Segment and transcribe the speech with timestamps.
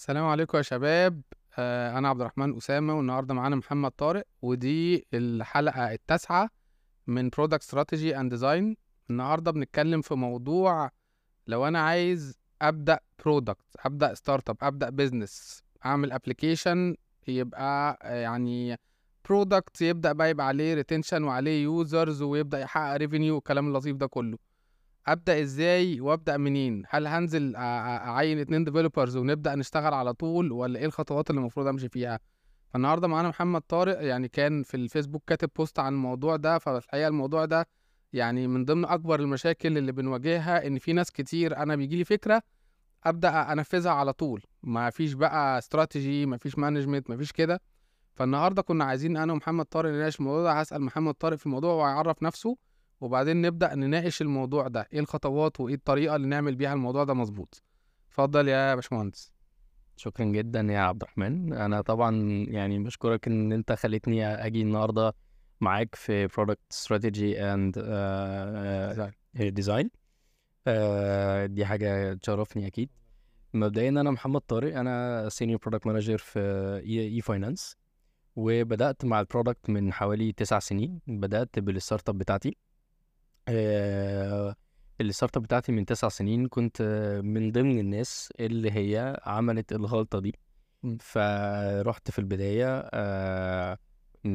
[0.00, 1.22] السلام عليكم يا شباب.
[1.58, 6.50] آه، أنا عبد الرحمن أسامة والنهاردة معانا محمد طارق ودي الحلقة التاسعة
[7.06, 8.74] من Product Strategy and Design.
[9.10, 10.90] النهاردة بنتكلم في موضوع
[11.46, 16.96] لو أنا عايز أبدأ product أبدأ startup أبدأ business أعمل application
[17.28, 18.76] يبقى آه، يعني
[19.28, 24.38] product يبدأ بقى يبقى عليه retention وعليه users ويبدأ يحقق revenue والكلام اللطيف ده كله.
[25.10, 30.86] أبدأ إزاي وأبدأ منين؟ هل هنزل أعين اتنين developers ونبدأ نشتغل على طول ولا إيه
[30.86, 32.20] الخطوات اللي المفروض أمشي فيها؟
[32.68, 37.44] فالنهاردة معانا محمد طارق يعني كان في الفيسبوك كاتب post عن الموضوع ده فالحقيقة الموضوع
[37.44, 37.66] ده
[38.12, 42.42] يعني من ضمن أكبر المشاكل اللي بنواجهها إن في ناس كتير أنا بيجي لي فكرة
[43.04, 44.42] أبدأ أنفذها على طول.
[44.62, 47.60] ما فيش بقى استراتيجي ما فيش management ما فيش كده.
[48.14, 50.52] فالنهاردة كنا عايزين أنا ومحمد طارق نناقش الموضوع ده.
[50.52, 52.56] هسأل محمد طارق في الموضوع وهيعرف نفسه.
[53.00, 57.62] وبعدين نبدأ نناقش الموضوع ده إيه الخطوات وإيه الطريقة اللي نعمل بيها الموضوع ده مظبوط.
[58.08, 59.32] اتفضل يا باشمهندس.
[59.96, 61.52] شكرا جدا يا عبد الرحمن.
[61.52, 62.16] أنا طبعا
[62.48, 65.14] يعني بشكرك إن أنت خليتني أجي النهارده
[65.60, 69.86] معاك في and uh, design.
[69.86, 72.90] uh, دي حاجة تشرفني أكيد.
[73.54, 76.40] مبدئيا أنا محمد طارق أنا senior product manager في
[76.86, 77.76] اي فاينانس
[78.36, 81.00] وبدأت مع ال product من حوالي تسع سنين.
[81.06, 82.56] بدأت بال startup بتاعتي.
[85.00, 90.18] ال startup بتاعتي من تسع سنين كنت آه، من ضمن الناس اللي هي عملت الغلطة
[90.20, 90.34] دي.
[91.00, 93.78] فرحت في البداية آه،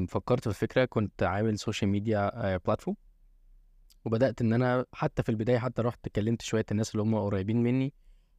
[0.07, 2.97] فكرت في الفكرة كنت عامل social media platform
[4.05, 7.93] وبدأت إن أنا حتى في البداية حتى رحت كلمت شوية الناس اللي هم قريبين مني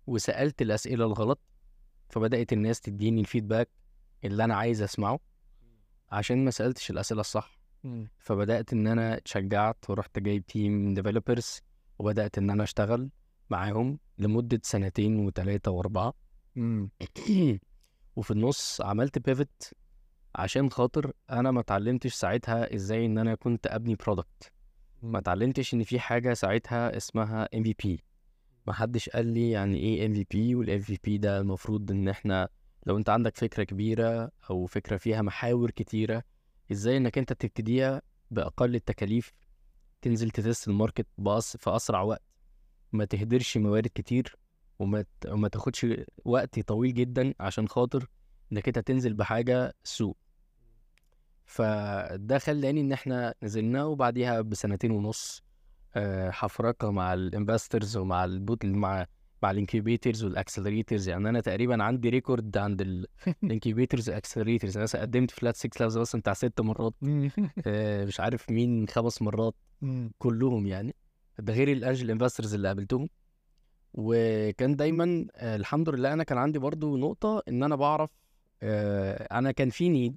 [0.07, 1.41] وسألت الأسئلة الغلط.
[2.09, 3.69] فبدأت الناس تديني ال feedback
[4.25, 5.21] اللي أنا عايز أسمعه.
[6.11, 7.56] عشان ما سألتش الأسئلة الصح.
[8.19, 11.61] فبدأت إن أنا اتشجعت ورحت جايب team developers
[11.99, 13.11] وبدأت إن أنا أشتغل
[13.51, 16.15] معاهم لمدة سنتين وتلاتة وأربعة.
[16.57, 16.91] مم.
[18.17, 19.75] وفي النص عملت pivot
[20.35, 24.53] عشان خاطر أنا ما اتعلمتش ساعتها إزاي إن أنا كنت أبني product
[25.03, 27.89] ما اتعلمتش إن في حاجة ساعتها اسمها MVP.
[28.67, 32.49] ما حدش قال لي يعني إيه MVP وال MVP ده المفروض إن إحنا
[32.87, 36.23] لو أنت عندك فكرة كبيرة أو فكرة فيها محاور كتيرة
[36.73, 39.33] إزاي إنك أنت تبتديها بأقل التكاليف
[40.03, 42.23] تنزل تتست الماركت بأس في أسرع وقت
[42.93, 44.37] ما تهدرش موارد كتير
[44.79, 45.87] وما وما تاخدش
[46.25, 48.07] وقت طويل جدا عشان خاطر
[48.53, 50.17] إنك أنت تنزل بحاجة سوق.
[51.47, 55.43] فده خلاني إن إحنا نزلنا وبعديها بسنتين ونص
[55.95, 59.07] آه، حفرقة مع ال investors ومع البوت مع
[59.43, 61.09] مع ال incubators وال accelerators.
[61.09, 62.81] يعني أنا تقريبا عندي record عند
[63.43, 64.77] ال incubators وال accelerators.
[64.79, 66.95] أنا قدمت Flat6Labs مثلا بتاع ست مرات.
[67.67, 69.55] آه، مش عارف مين خمس مرات
[70.19, 70.95] كلهم يعني.
[71.39, 73.09] ده غير ال angel investors اللي قابلتهم.
[73.95, 78.11] وكان دايما آه، الحمد لله أنا كان عندي برضو نقطة إن أنا بعرف
[78.63, 80.17] آه، أنا كان في need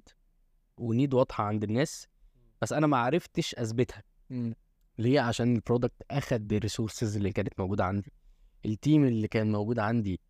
[0.78, 2.08] و need واضحة عند الناس
[2.62, 4.02] بس أنا ما عرفتش أثبتها.
[4.98, 8.12] ليه؟ عشان ال product أخد ال resources اللي كانت موجودة عندي.
[8.66, 10.20] ال team اللي كان موجود عندي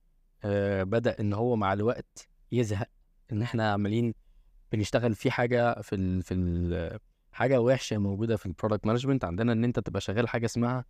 [0.44, 2.86] آه بدأ إن هو مع الوقت يزهق
[3.32, 4.14] إن إحنا عمالين
[4.72, 6.98] بنشتغل في حاجة في ال في ال
[7.32, 10.84] حاجة وحشة موجودة في ال product management عندنا إن أنت تبقى شغال حاجة اسمها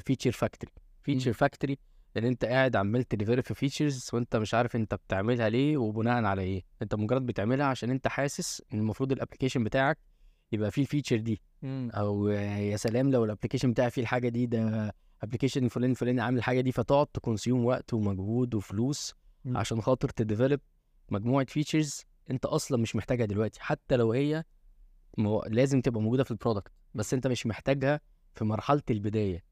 [0.00, 1.78] feature factory feature factory
[2.16, 6.24] إن أنت قاعد عمال ت deliver في features وأنت مش عارف أنت بتعملها ليه وبناء
[6.24, 6.62] على إيه.
[6.82, 9.98] أنت مجرد بتعملها عشان أنت حاسس إن المفروض ال application بتاعك
[10.52, 11.40] يبقى فيه ال feature دي.
[11.62, 11.90] مم.
[11.94, 14.92] أو يا سلام لو ال application بتاعي فيه الحاجة دي ده
[15.22, 19.56] application فلان فلان عامل الحاجة دي فتقعد ت consume وقت ومجهود وفلوس مم.
[19.56, 20.60] عشان خاطر ت develop
[21.10, 23.60] مجموعة features انت أصلا مش محتاجها دلوقتي.
[23.62, 24.44] حتى لو هي
[25.18, 25.42] مو...
[25.48, 28.00] لازم تبقى موجودة في ال product بس انت مش محتاجها
[28.34, 29.44] في مرحلة البداية.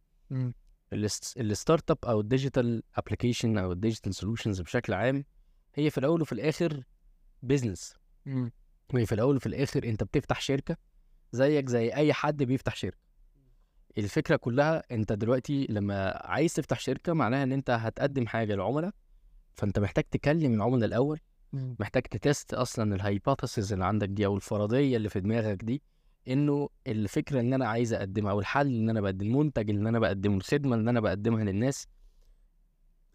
[1.36, 5.24] ال startup أو ال digital application أو ال digital solutions بشكل عام
[5.74, 6.82] هي في الأول وفي الآخر
[7.42, 7.94] business.
[8.94, 10.76] وهي في الأول وفي الآخر انت بتفتح شركة
[11.32, 13.03] زيك زي أي حد بيفتح شركة.
[13.98, 18.92] الفكرة كلها أنت دلوقتي لما عايز تفتح شركة معناها إن أنت هتقدم حاجة للعملاء
[19.54, 21.20] فأنت محتاج تكلم العملاء الأول.
[21.52, 25.82] محتاج ت test أصلا ال hypothesis اللي عندك دي أو الفرضية اللي في دماغك دي
[26.28, 30.36] إنه الفكرة اللي أنا عايز أقدمها أو الحل اللي أنا بقدم المنتج اللي أنا بقدمه
[30.36, 31.86] الخدمة اللي أنا بقدمها للناس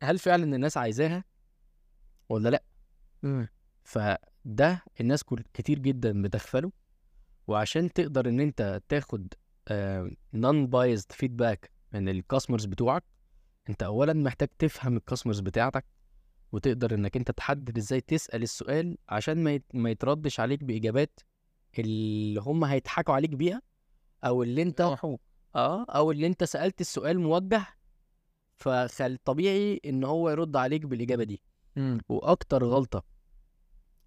[0.04, 1.24] هل فعلا الناس عايزاها
[2.30, 2.64] ولا لأ
[3.24, 3.48] مم.
[3.84, 5.24] فده الناس
[5.54, 6.72] كتير جدا بتغفله
[7.48, 9.34] وعشان تقدر إن أنت تاخد
[10.34, 13.04] نون بايزد فيدباك من الكاستمرز بتوعك.
[13.70, 15.86] انت اولا محتاج تفهم الكاستمرز بتاعتك
[16.52, 21.20] وتقدر إنك أنت تحدد إزاي تسأل السؤال عشان ما يت- ما يتردش عليك بإجابات
[21.80, 23.62] اللي هم هيضحكوا عليك بيها
[24.24, 24.82] أو اللي أنت
[25.56, 27.66] آه أو اللي أنت سألت السؤال موجه
[28.56, 31.42] فخل طبيعي إن هو يرد عليك بالإجابة دي.
[31.76, 31.98] مم.
[32.10, 33.04] وأكتر غلطة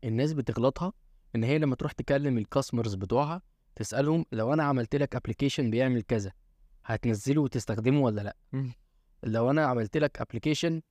[0.04, 0.92] الناس بتغلطها
[1.36, 3.42] إن هي لما تروح تكلم ال customers بتوعها
[3.74, 6.32] تسألهم لو أنا عملت لك application بيعمل كذا
[6.84, 8.36] هتنزله وتستخدمه ولا لأ.
[9.22, 10.82] لو أنا عملت لك application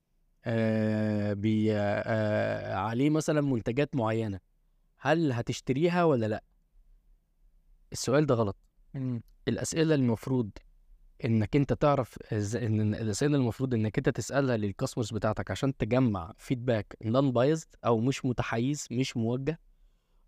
[0.45, 4.39] آه بي آه عليه مثلا منتجات معينة
[4.97, 6.43] هل هتشتريها ولا لأ
[7.91, 8.57] السؤال ده غلط.
[9.47, 10.49] الأسئلة المفروض
[11.25, 12.17] إنك أنت تعرف
[12.55, 18.25] إن الأسئلة المفروض إنك أنت تسألها للكاستمرز بتاعتك عشان تجمع فيدباك نون بايزد أو مش
[18.25, 19.59] متحيز مش موجه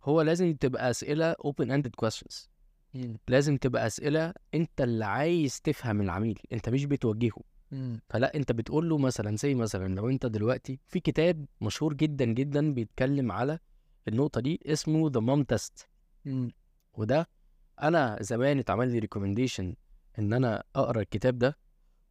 [0.04, 2.48] هو لازم تبقى أسئلة open ended questions
[2.94, 3.18] مم.
[3.28, 7.42] لازم تبقى أسئلة أنت اللي عايز تفهم العميل أنت مش بتوجهه.
[8.10, 12.74] فلا أنت بتقول له مثلا زي مثلا لو أنت دلوقتي في كتاب مشهور جدا جدا
[12.74, 13.60] بيتكلم على
[14.08, 15.88] النقطة دي اسمه The Mom Test.
[16.94, 17.28] وده
[17.82, 19.76] أنا زمان اتعمل لي recommendation
[20.20, 21.58] إن أنا أقرأ الكتاب ده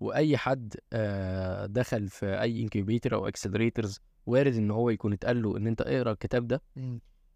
[0.00, 5.56] وأي حد آه، دخل في أي incubator أو accelerators وارد إن هو يكون اتقال له
[5.56, 6.62] إن أنت اقرأ الكتاب ده.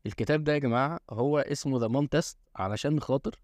[0.07, 3.41] الكتاب ده يا جماعة هو اسمه The Mom Test علشان خاطر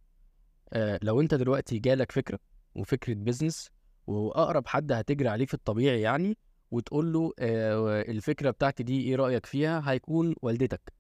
[0.73, 2.39] آه، لو انت دلوقتي جالك فكرة
[2.75, 3.71] وفكرة business
[4.07, 6.37] وأقرب حد هتجري عليه في الطبيعي يعني
[6.71, 10.93] وتقول له آه، الفكرة بتاعتي دي إيه رأيك فيها؟ هيكون والدتك.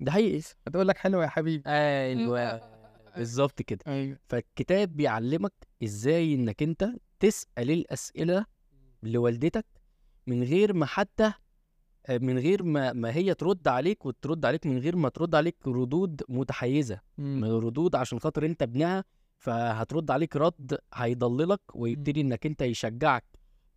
[0.00, 0.42] ده حقيقي.
[0.66, 1.70] هتقول لك حلو يا حبيبي.
[1.70, 2.74] أيوه.
[3.16, 3.80] بالظبط كده.
[3.86, 4.18] أيوه.
[4.28, 5.52] فالكتاب بيعلمك
[5.84, 8.46] إزاي انك انت تسأل الأسئلة
[9.02, 9.66] لوالدتك
[10.26, 11.32] من غير ما حتى
[12.10, 16.22] من غير ما ما هي ترد عليك وترد عليك من غير ما ترد عليك ردود
[16.28, 17.00] متحيزة.
[17.18, 19.04] من ردود عشان خاطر انت ابنها
[19.38, 23.24] فهترد عليك رد هيضللك ويبتدي انك انت يشجعك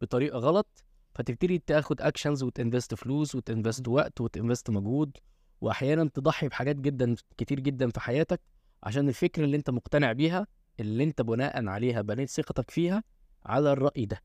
[0.02, 0.84] بطريقة غلط
[1.16, 5.18] فتبتدي تاخد actions وت invest فلوس وت invest وقت وت invest مجهود
[5.62, 8.42] وأحيانا تضحي بحاجات جدا كتير جدا في حياتك
[8.84, 10.48] عشان الفكرة اللي انت مقتنع بيها
[10.80, 13.04] اللي انت بناء عليها بنيت ثقتك فيها
[13.46, 14.22] على الرأي ده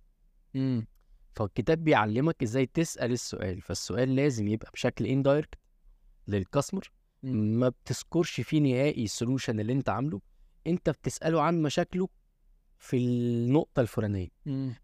[0.55, 0.87] مم.
[1.34, 5.55] فالكتاب بيعلمك إزاي تسأل السؤال فالسؤال لازم يبقى بشكل indirect
[6.29, 6.93] لل customer.
[7.23, 10.20] ما بتذكرش فيه نهائي ال solution اللي أنت عامله
[10.67, 12.08] أنت بتسأله عن مشاكله
[12.79, 14.29] في النقطة الفلانية.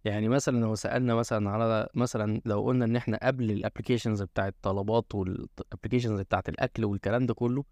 [0.04, 4.52] يعني مثلا لو سألنا مثلا على مثلا لو قلنا إن إحنا قبل ال applications بتاعت
[4.52, 7.64] الطلبات وال applications بتاعت الأكل والكلام ده كله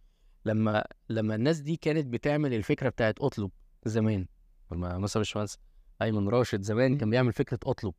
[0.45, 3.51] لما لما الناس دي كانت بتعمل الفكرة بتاعت أطلب
[3.85, 4.27] زمان
[4.73, 5.59] لما مثلا باشمهندس
[6.03, 7.11] أيمن راشد زمان كان.
[7.11, 7.95] بيعمل فكرة أطلب.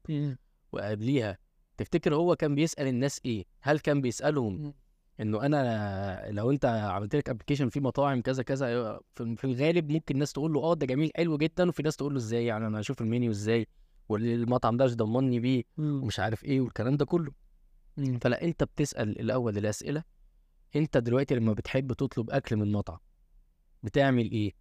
[0.77, 1.37] وقبليها
[1.77, 4.73] تفتكر هو كان بيسأل الناس إيه هل كان بيسألهم.
[5.21, 10.15] إنه أنا لو أنت عملت لك application فيه مطاعم كذا كذا في في الغالب ممكن
[10.15, 12.79] الناس تقول له آه ده جميل حلو جدا وفي ناس تقول له إزاي يعني أنا
[12.79, 13.67] هشوف المنيو إزاي
[14.09, 15.63] والمطعم ده مش ضمني بيه.
[15.77, 17.31] ومش عارف إيه والكلام ده كله.
[18.21, 20.03] فلا أنت بتسأل الأول الأسئلة
[20.75, 22.99] أنت دلوقتي لما بتحب تطلب أكل من مطعم
[23.83, 24.51] بتعمل إيه.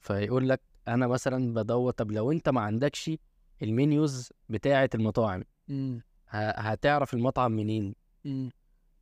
[0.00, 3.10] فيقول لك أنا مثلا بدور طب لو أنت ما عندكش
[3.62, 5.44] المنيوز بتاعة المطاعم.
[6.28, 8.50] ه- هتعرف المطعم منين مم.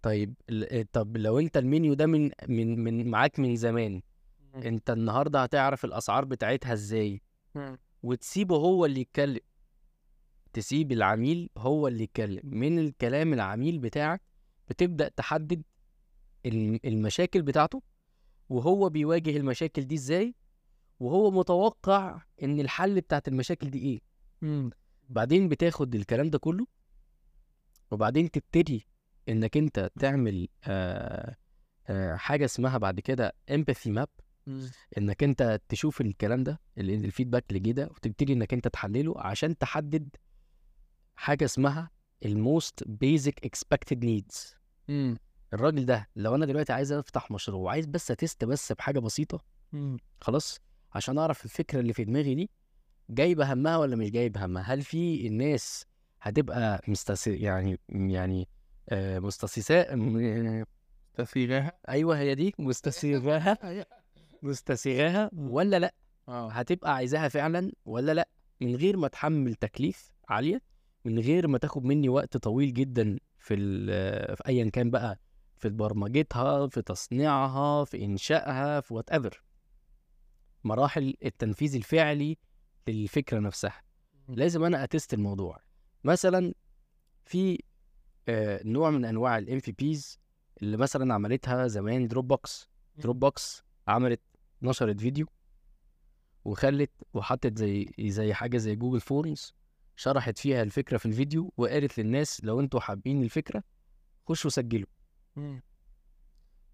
[0.03, 4.03] طيب ال- طب لو انت المنيو ده من من من معاك من زمان
[4.55, 4.63] مم.
[4.63, 7.23] انت النهارده هتعرف الأسعار بتاعتها إزاي
[7.55, 7.79] مم.
[8.03, 9.41] وتسيبه هو اللي يتكلم
[10.53, 14.23] تسيب العميل هو اللي يتكلم من الكلام العميل بتاعك
[14.69, 15.63] بتبدأ تحدد
[16.47, 17.83] الم- المشاكل بتاعته
[18.49, 20.35] وهو بيواجه المشاكل دي إزاي
[21.01, 24.01] وهو متوقع ان الحل بتاعت المشاكل دي إيه
[24.43, 24.71] مم.
[25.09, 26.67] بعدين بتاخد الكلام ده كله
[27.91, 28.87] وبعدين تبتدي
[29.29, 31.37] إنك أنت تعمل آه
[31.87, 34.09] آه حاجة اسمها بعد كده empathy map
[34.47, 34.71] مم.
[34.99, 39.15] إنك أنت تشوف الكلام ده ال- ال feedback اللي جه ده وتبتدي إنك أنت تحلله
[39.21, 40.09] عشان تحدد
[41.17, 41.91] حاجة اسمها
[42.25, 44.57] ال most basic expected needs
[44.89, 45.19] مم.
[45.53, 49.41] الراجل ده لو أنا دلوقتي عايز أفتح مشروع وعايز بس أ test بس بحاجة بسيطة
[49.73, 49.97] مم.
[50.21, 50.61] خلاص
[50.95, 52.51] عشان أعرف الفكرة اللي في دماغي دي
[53.15, 55.87] جايبة همها ولا مش جايبة همها؟ هل في الناس
[56.21, 58.49] هتبقى مستس يعني يعني
[58.89, 60.65] آه مستسيساء؟ م-
[61.15, 63.59] تفريغها أيوه هي دي مستسيغاها.
[64.43, 65.95] مستسيغاها ولا لأ؟
[66.29, 66.51] آه.
[66.51, 68.29] هتبقى عايزاها فعلا ولا لأ؟
[68.61, 70.63] من غير ما تحمل تكليف عالية
[71.05, 75.19] من غير ما تاخد مني وقت طويل جدا في ال- في ايا كان بقى
[75.57, 79.43] في برمجتها في تصنيعها في إنشائها في whatever
[80.65, 82.39] مراحل التنفيذ الفعلي
[82.89, 83.83] للفكره نفسها.
[84.29, 85.59] لازم أنا أ test الموضوع.
[86.05, 86.55] مثلا
[87.25, 87.59] في
[88.29, 90.19] آه، نوع من أنواع ال MVPs
[90.63, 94.21] اللي مثلا عملتها زمان Dropbox Dropbox عملت
[94.63, 95.27] نشرت فيديو
[96.45, 99.55] وخلت وحطت زي زي حاجة زي Google Forms
[99.97, 103.63] شرحت فيها الفكرة في الفيديو وقالت للناس لو أنتوا حابين الفكرة
[104.29, 104.87] خشوا سجلوا.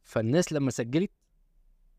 [0.05, 1.11] فالناس لما سجلت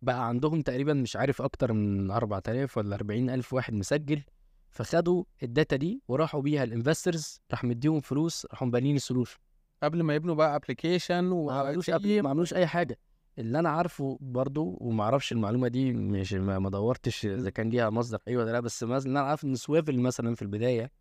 [0.02, 4.22] بقى عندهم تقريبا مش عارف أكتر من 4000 ولا 40000 واحد مسجل
[4.70, 9.38] فخدوا ال data دي وراحوا بيها ال investors راح مديهم فلوس راحوا بانين ال solution
[9.84, 11.90] قبل ما يبنوا بقى application ما عملوش
[12.22, 13.00] ما عملوش أي حاجة.
[13.40, 18.20] اللي أنا عارفه برضو وما أعرفش المعلومة دي مش ما دورتش إذا كان ليها مصدر
[18.28, 20.92] إيه ولا لأ بس مثلا اللي أنا عارف إن Swvl مثلا في البداية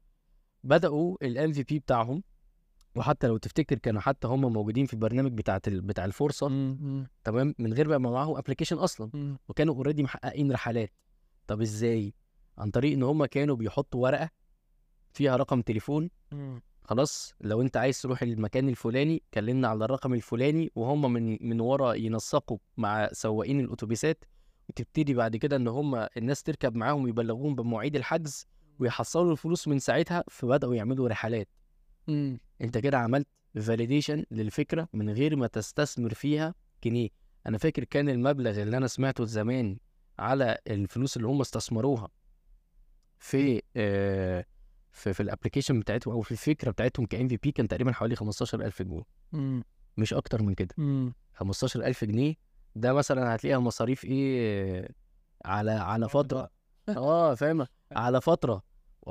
[0.64, 2.22] بدأوا ال MVP بتاعهم
[2.96, 6.46] وحتى لو تفتكر كانوا حتى هم موجودين في البرنامج بتاعه ال- بتاع الفرصة.
[7.24, 9.10] تمام؟ من غير بقى ما معاهم application أصلا.
[9.48, 10.92] وكانوا already محققين رحلات.
[11.46, 12.14] طب إزاي؟
[12.58, 14.30] عن طريق إن هم كانوا بيحطوا ورقة
[15.12, 16.10] فيها رقم تليفون.
[16.82, 21.94] خلاص لو أنت عايز تروح المكان الفلاني كلمنا على الرقم الفلاني وهم من من ورا
[21.94, 24.24] ينسقوا مع سواقين الاتوبيسات
[24.68, 28.46] وتبتدي بعد كده إن هم الناس تركب معاهم ويبلغوهم بمواعيد الحجز
[28.78, 31.48] ويحصلوا الفلوس من ساعتها فبدأوا يعملوا رحلات.
[32.60, 33.26] انت كده عملت
[33.60, 37.08] validation للفكرة من غير ما تستثمر فيها جنيه.
[37.46, 39.78] أنا فاكر كان المبلغ اللي أنا سمعته زمان
[40.18, 42.08] على الفلوس اللي هم استثمروها
[43.18, 44.44] في آه
[44.92, 48.82] في, في ال application بتاعتهم أو في الفكرة بتاعتهم ك MVP كان تقريبا حوالي 15000
[48.82, 49.02] جنيه.
[49.96, 50.74] مش أكتر من كده.
[51.34, 52.34] 15000 جنيه
[52.76, 54.88] ده مثلا هتلاقيها مصاريف إيه
[55.44, 56.50] على على فترة.
[56.96, 58.62] آه فاهم؟ على فترة.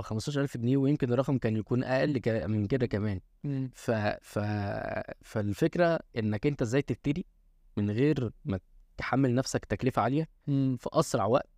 [0.02, 3.20] و15000 جنيه ويمكن الرقم كان يكون أقل من كده كمان.
[3.74, 3.92] ف...
[4.22, 4.40] ف...
[5.22, 7.26] فالفكرة إنك أنت إزاي تبتدي
[7.78, 8.60] من غير ما
[8.98, 10.30] تحمل نفسك تكلفة عالية
[10.78, 11.50] في أسرع وقت.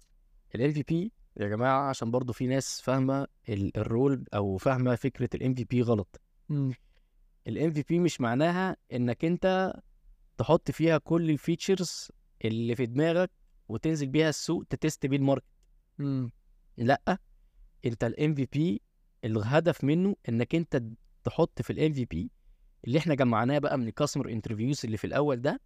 [0.55, 5.29] ال MVP يا جماعة عشان برضو في ناس فاهمة ال- ال role أو فاهمة فكرة
[5.35, 6.21] ال MVP غلط.
[7.47, 9.73] ال MVP مش معناها إنك أنت
[10.37, 12.07] تحط فيها كل ال features
[12.45, 13.31] اللي في دماغك
[13.69, 15.45] وتنزل بيها السوق ت test بيه ال market.
[16.77, 17.17] لأ.
[17.85, 18.81] أنت ال MVP
[19.25, 20.83] الهدف منه إنك أنت
[21.23, 22.31] تحط في ال MVP
[22.87, 25.61] اللي إحنا جمعناه بقى من ال customer interviews اللي في الأول ده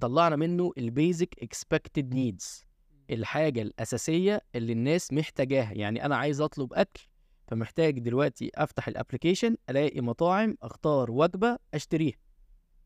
[0.00, 2.64] طلعنا منه ال basic expected needs
[3.10, 5.72] الحاجة الأساسية اللي الناس محتاجاها.
[5.72, 7.02] يعني أنا عايز أطلب أكل
[7.48, 12.16] فمحتاج دلوقتي أفتح ال application ألاقي مطاعم أختار وجبة أشتريها.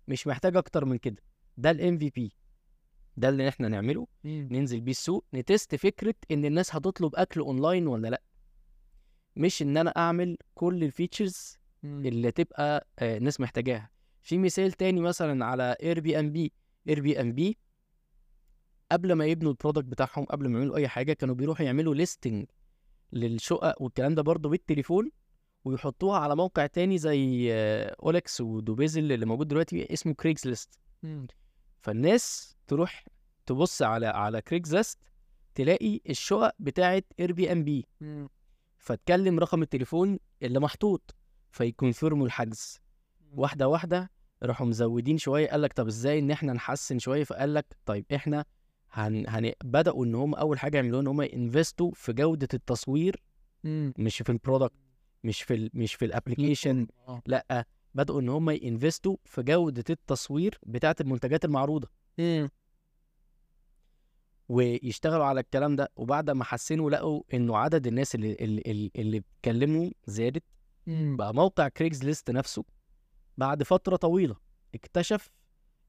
[0.08, 1.22] مش محتاج أكتر من كده.
[1.56, 2.32] ده ال MVP
[3.16, 4.06] ده اللي إحنا نعمله.
[4.24, 8.22] ننزل بيه السوق ن test فكرة إن الناس هتطلب أكل اونلاين ولا لأ.
[9.38, 13.90] مش إن أنا أعمل كل ال features اللي تبقى آه، الناس محتاجاها.
[14.22, 16.52] في مثال تاني مثلا على اير بي ام بي
[16.88, 17.58] اير بي ام بي
[18.92, 22.46] قبل ما يبنوا ال product بتاعهم قبل ما يعملوا أي حاجة كانوا بيروحوا يعملوا listing
[23.12, 25.10] للشقق والكلام ده برضه بالتليفون
[25.64, 30.78] ويحطوها على موقع تاني زي آه، OLX و Dubizzle اللي موجود دلوقتي اسمه Craigslist
[31.80, 33.04] فالناس تروح
[33.46, 34.98] تبص على على Craigslist
[35.54, 37.86] تلاقي الشقق بتاعت Airbnb
[38.78, 41.14] فتكلم رقم التليفون اللي محطوط
[41.50, 42.80] في confirm وا الحجز.
[43.32, 44.10] واحدة واحدة
[44.42, 48.44] راحوا مزودين شوية قال لك طب إزاي إن إحنا نحسن شوية؟ فقال لك طيب إحنا
[48.90, 49.24] هن...
[49.28, 49.52] هن...
[49.64, 53.22] بدأوا إن هم أول حاجة يعملوها إن هم ي invest وا في جودة التصوير
[53.98, 54.72] مش في ال product
[55.24, 55.70] مش في ال...
[55.74, 56.86] مش في ال application
[57.26, 61.88] لأ بدأوا إن هم ي invest وا في جودة التصوير بتاعة المنتجات المعروضة.
[64.48, 69.90] ويشتغلوا على الكلام ده وبعد ما حسنوا لقوا إنه عدد الناس اللي اللي, اللي, بيتكلموا
[70.06, 70.42] زادت
[71.16, 72.64] بقى موقع Craigslist نفسه
[73.36, 74.36] بعد فترة طويلة
[74.74, 75.30] اكتشف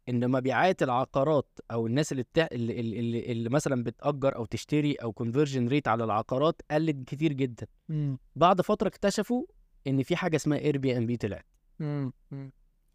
[0.09, 5.13] إن مبيعات العقارات أو الناس اللي, بتاع اللي, اللي, اللي, مثلا بتأجر أو تشتري أو
[5.13, 7.67] conversion rate على العقارات قلت كتير جدا.
[8.35, 9.45] بعد فترة اكتشفوا
[9.87, 11.45] إن في حاجة اسمها Airbnb طلعت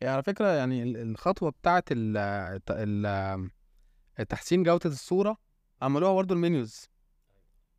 [0.00, 3.50] يعني على فكرة يعني ال- الخطوة بتاعت ال
[4.28, 5.36] تحسين جودة الصورة
[5.84, 6.88] عملوها برضه ال menus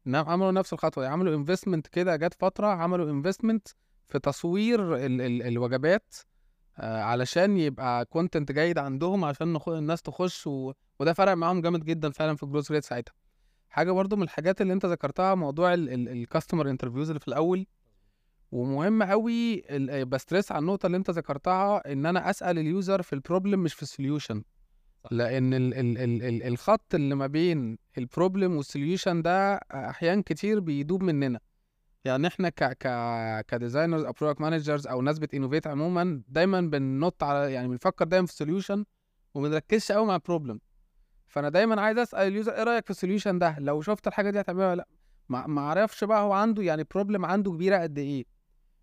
[0.06, 3.68] نعم عملوا نفس الخطوة عملوا investment كده جت فترة عملوا investment
[4.08, 6.16] في تصوير ال ال الوجبات
[6.78, 9.70] آه علشان يبقى content جيد عندهم عشان نخ...
[9.70, 10.74] الناس تخش و...
[11.00, 13.14] وده فرق معاهم جامد جدا فعلا في ال growth rate ساعتها.
[13.70, 17.66] حاجة برضو من الحاجات اللي انت ذكرتها موضوع ال customer interviews اللي في الأول.
[18.52, 19.62] ومهم قوي
[20.06, 23.60] ب stress على النقطة اللي انت ذكرتها إن أنا أسأل ال user في ال problem
[23.60, 24.44] مش في ال solution
[25.12, 30.22] لأن ال ال ال ال الخط اللي ما بين ال problem وال solution ده أحيان
[30.22, 31.40] كتير بيدوب مننا.
[32.06, 36.62] يعني إحنا ك ك ك designers أو product managers أو ناس بت innovate عموما دايما
[36.62, 38.86] بننط على يعني بنفكر دايما في ال solution
[39.34, 40.60] وما بنركزش قوي مع ال problem
[41.28, 44.30] فأنا دايما عايز أسأل ال user إيه رأيك في ال solution ده؟ لو شفت الحاجة
[44.30, 44.76] دي هتعملها ولا
[45.30, 48.26] لأ؟ ما أعرفش بقى هو عنده يعني problem عنده كبيرة قد إيه.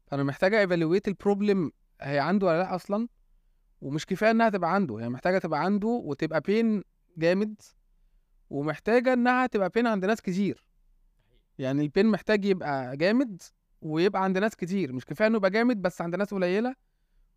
[0.06, 3.08] فأنا محتاجه evaluate ال problem هي عنده ولا لأ أصلا؟
[3.82, 6.84] ومش كفاية إنها تبقى عنده هي محتاجة تبقى عنده وتبقى بين
[7.16, 7.60] جامد
[8.50, 10.66] ومحتاجة إنها تبقى بين عند ناس كتير.
[11.58, 13.42] يعني البين محتاج يبقى جامد
[13.82, 14.92] ويبقى عند ناس كتير.
[14.92, 16.74] مش كفاية إنه يبقى جامد بس عند ناس قليلة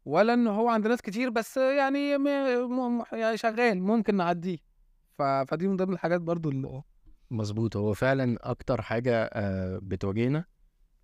[0.06, 2.28] ولا انه هو عند ناس كتير بس يعني م...
[3.12, 4.58] يعني شغال ممكن نعديه.
[5.18, 5.22] ف...
[5.22, 6.82] فدي من ضمن الحاجات برضو اللي
[7.32, 7.78] مظبوط.
[7.78, 10.46] هو فعلا أكتر حاجة آه، بتواجهنا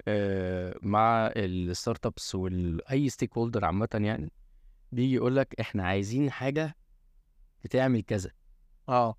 [0.08, 4.32] آه، مع ال startups وأي stakeholder عامة يعني
[4.92, 6.76] بيجي يقول لك إحنا عايزين حاجة
[7.64, 8.32] بتعمل كذا.
[8.90, 9.16] آه.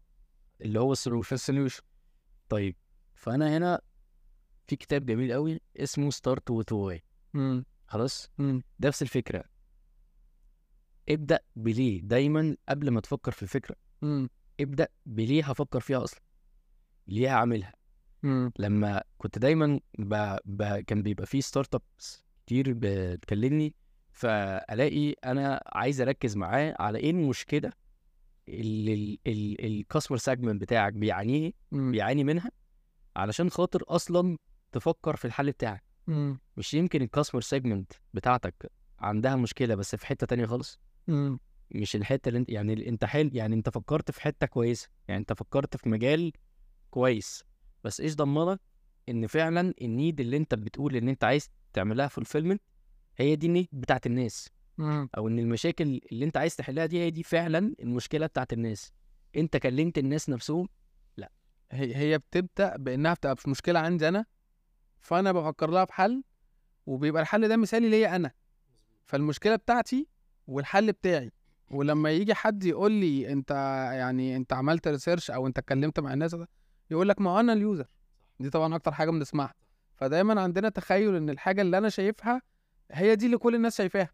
[0.60, 1.82] اللي هو ال solution ال solution
[2.48, 2.76] طيب
[3.14, 3.80] فأنا هنا
[4.66, 7.04] في كتاب جميل قوي اسمه Start with Why
[7.86, 8.30] خلاص؟
[8.80, 9.44] نفس الفكرة.
[11.08, 13.76] ابدأ بليه دايما قبل ما تفكر في الفكرة.
[14.02, 14.28] امم
[14.60, 16.20] ابدأ بليه هفكر فيها أصلا.
[17.06, 17.74] ليه هعملها؟
[18.24, 20.36] امم لما كنت دايما ب...
[20.44, 20.62] ب...
[20.80, 23.74] كان بيبقى فيه startups كتير بتكلمني
[24.12, 27.72] فألاقي أنا عايز أركز معاه على إيه المشكلة
[28.48, 29.18] اللي
[29.60, 32.50] ال customer segment بتاعك بيعانيه بيعاني منها
[33.16, 34.36] علشان خاطر أصلا
[34.72, 35.82] تفكر في الحل بتاعك.
[36.08, 41.38] امم مش يمكن ال customer segment بتاعتك عندها مشكلة بس في حتة تانية خالص؟ امم
[41.70, 45.32] مش الحتة اللي أنت يعني أنت حل يعني أنت فكرت في حتة كويسة يعني أنت
[45.32, 46.32] فكرت في مجال
[46.90, 47.44] كويس
[47.84, 48.60] بس إيش ضمنك
[49.08, 52.62] إن فعلا النيد اللي أنت بتقول إن أنت عايز تعملها فولفيلمنت
[53.16, 54.48] هي دي النيد بتاعت الناس.
[55.16, 58.92] أو إن المشاكل اللي أنت عايز تحلها دي هي دي فعلا المشكلة بتاعت الناس.
[59.36, 60.68] أنت كلمت الناس نفسهم؟
[61.72, 64.24] هي هي بتبدأ بإنها بتبقى مش مشكلة عندي أنا
[65.00, 66.24] فأنا بفكر لها في حل
[66.86, 68.30] وبيبقى الحل ده مثالي ليا أنا.
[69.04, 70.06] فالمشكلة بتاعتي
[70.46, 71.32] والحل بتاعي.
[71.70, 73.50] ولما يجي حد يقول لي أنت
[73.94, 76.48] يعني أنت عملت research أو أنت اتكلمت مع الناس ده
[76.90, 77.86] يقول لك ما أنا ال user
[78.40, 79.54] دي طبعا أكتر حاجة بنسمعها.
[79.94, 82.42] فدايما عندنا تخيل إن الحاجة اللي أنا شايفها
[82.92, 84.10] هي دي اللي كل الناس شايفاها.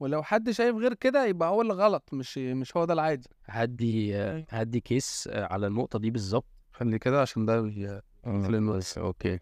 [0.00, 3.28] ولو حد شايف غير كده يبقى هو اللي غلط مش مش هو ده العادي.
[3.44, 4.16] هدي
[4.48, 6.46] هدي كيس على النقطة دي بالظبط.
[6.72, 7.60] خلي كده عشان ده
[8.76, 9.38] بس okay.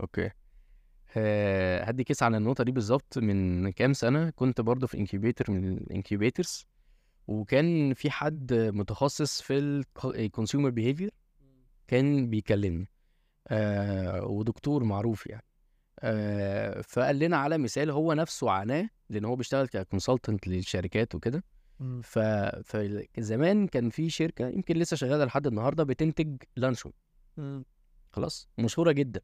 [0.00, 0.30] okay.
[1.16, 3.18] آه، هدي case على النقطة دي بالظبط.
[3.18, 6.66] من كام سنة كنت برضو في incubator من ال incubators
[7.26, 11.10] وكان في حد متخصص في ال consumer behavior
[11.88, 12.88] كان بيكلمني.
[13.48, 15.44] آه ودكتور معروف يعني.
[16.02, 21.44] آه فقال لنا على مثال هو نفسه عاناه لأن هو بيشتغل ك consultant للشركات وكده.
[22.02, 22.18] ف...
[22.64, 26.92] فزمان كان في شركة يمكن لسه شغالة لحد النهارده بتنتج لانشون.
[28.10, 29.20] خلاص؟ مشهورة جدا.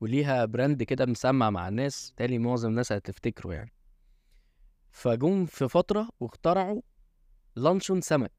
[0.00, 3.72] وليها brand كده مسمع مع الناس تالي معظم الناس هتفتكره يعني.
[4.90, 6.82] فجم في فترة واخترعوا
[7.56, 8.32] لانشون سمك.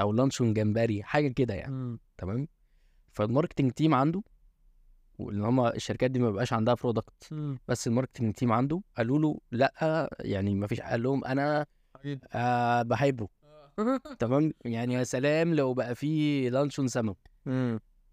[0.00, 1.98] أو لانشون جمبري حاجة كده يعني.
[2.18, 2.48] تمام؟
[3.10, 4.22] فال marketing team عنده
[5.18, 7.34] وإن هما الشركات دي ما بيبقاش عندها product
[7.68, 11.66] بس ال marketing team عنده قالوا له لأ يعني ما فيش قال لهم أنا
[12.32, 13.28] آه بحبه.
[14.18, 17.16] تمام؟ يعني يا سلام لو بقى في لانشون سمك.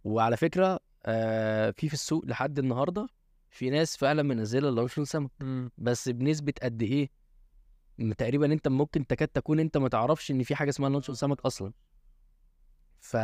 [0.03, 3.07] وعلى فكرة آه في في السوق لحد النهارده
[3.49, 5.31] في ناس فعلا منزلة لانشون سمك.
[5.77, 7.09] بس بنسبة قد إيه؟
[8.17, 11.71] تقريبا أنت ممكن تكاد تكون أنت ما تعرفش إن في حاجة اسمها لانشون سمك أصلا.
[12.99, 13.17] ف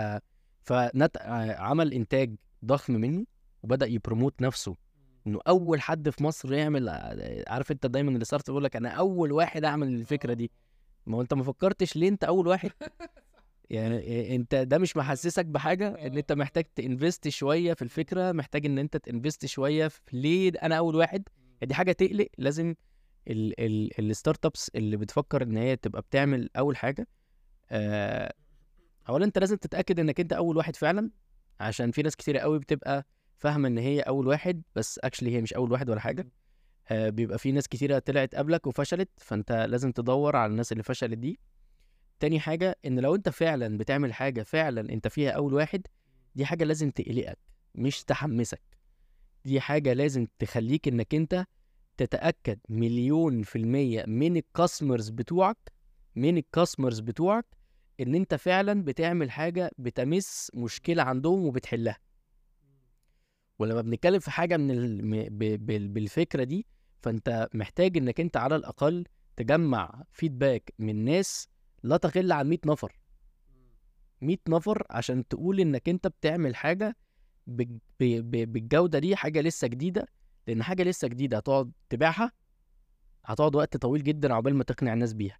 [0.62, 3.26] فنت آه، عمل إنتاج ضخم منه.
[3.63, 4.76] وبدأ يبروموت نفسه.
[5.28, 8.89] إنه أول حد في مصر يعمل آه، عارف أنت دايما اللي صارت يقول لك أنا
[8.89, 10.52] أول واحد أعمل الفكرة دي.
[11.06, 12.71] ما هو أنت ما فكرتش ليه أنت أول واحد؟
[13.69, 18.78] يعني أنت ده مش محسسك بحاجة؟ إن أنت محتاج تنفست شوية في الفكرة محتاج إن
[18.80, 21.24] أنت تنفست شوية في ليه أنا أول واحد؟
[21.63, 22.28] دي حاجة تقلق.
[22.38, 22.76] لازم
[23.28, 27.08] ال ال ال startups اللي بتفكر إن هي تبقى بتعمل أول حاجة
[27.71, 28.34] آه
[29.10, 31.12] اولا أنت لازم تتأكد إنك أنت أول واحد فعلا
[31.60, 33.06] عشان في ناس كتيرة قوي بتبقى
[33.41, 36.27] فاهمة إن هي أول واحد بس actually هي مش أول واحد ولا حاجة.
[36.89, 41.17] آه بيبقى في ناس كتيرة طلعت قبلك وفشلت فأنت لازم تدور على الناس اللي فشلت
[41.17, 41.39] دي.
[42.19, 45.88] تاني حاجة إن لو أنت فعلا بتعمل حاجة فعلا أنت فيها أول واحد
[46.36, 47.38] دي حاجة لازم تقلقك
[47.75, 48.62] مش تحمسك.
[49.45, 51.45] دي حاجة لازم تخليك إنك أنت
[51.97, 55.58] تتأكد مليون في المية من الكاستمرز بتوعك
[56.15, 57.45] من الكاستمرز بتوعك
[57.99, 61.97] إن أنت فعلا بتعمل حاجة بتمس مشكلة عندهم وبتحلها.
[63.62, 65.02] ولما بنتكلم في حاجة من ال...
[65.30, 65.43] ب...
[65.43, 65.93] ب...
[65.93, 66.65] بالفكرة دي
[67.02, 71.47] فأنت محتاج إنك أنت على الأقل تجمع فيدباك من ناس
[71.84, 73.00] لا تقل عن 100 نفر.
[74.21, 76.95] 100 نفر عشان تقول إنك أنت بتعمل حاجة
[77.47, 77.78] ب...
[78.00, 78.52] ب...
[78.54, 80.08] بالجودة دي حاجة لسه جديدة
[80.47, 82.32] لأن حاجة لسه جديدة هتقعد تبيعها
[83.26, 85.39] هتقعد وقت طويل جدا عقبال ما تقنع الناس بيها.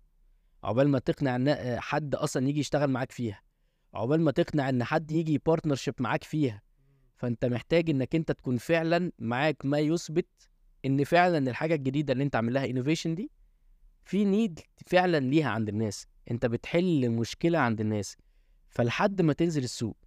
[0.64, 3.42] عقبال ما تقنع حد أصلا يجي يشتغل معاك فيها.
[3.94, 6.62] عقبال ما تقنع إن حد يجي partnership معاك فيها.
[7.22, 10.28] فانت محتاج انك انت تكون فعلا معاك ما يثبت
[10.86, 13.32] ان فعلا الحاجة الجديدة اللي انت عامل لها innovation دي
[14.06, 16.08] في need فعلا ليها عند الناس.
[16.32, 18.18] انت بتحل مشكله عند الناس.
[18.70, 19.98] فلحد ما تنزل السوق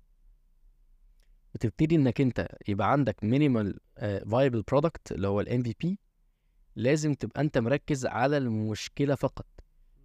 [1.55, 3.79] وتبتدي انك انت يبقى عندك minimal
[4.31, 5.99] viable product اللي هو ال MVP
[6.77, 9.47] لازم تبقى انت مركز على المشكلة فقط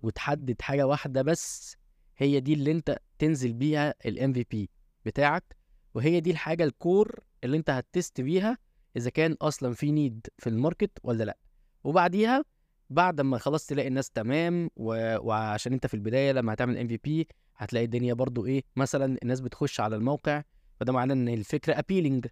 [0.04, 1.76] وتحدد حاجة واحدة بس
[2.18, 4.70] هي دي اللي انت تنزل بيها ال MVP
[5.06, 5.59] بتاعك
[5.94, 8.58] وهي دي الحاجة ال core اللي انت ه test بيها
[8.98, 11.38] إذا كان أصلا في need في ال market ولا لأ.
[11.84, 12.44] وبعديها
[12.90, 15.18] بعد ما خلاص تلاقي الناس تمام و...
[15.28, 19.96] وعشان انت في البداية لما هتعمل MVP هتلاقي الدنيا برضو إيه مثلا الناس بتخش على
[19.96, 20.44] الموقع
[20.80, 22.28] فده معناه إن الفكرة appealing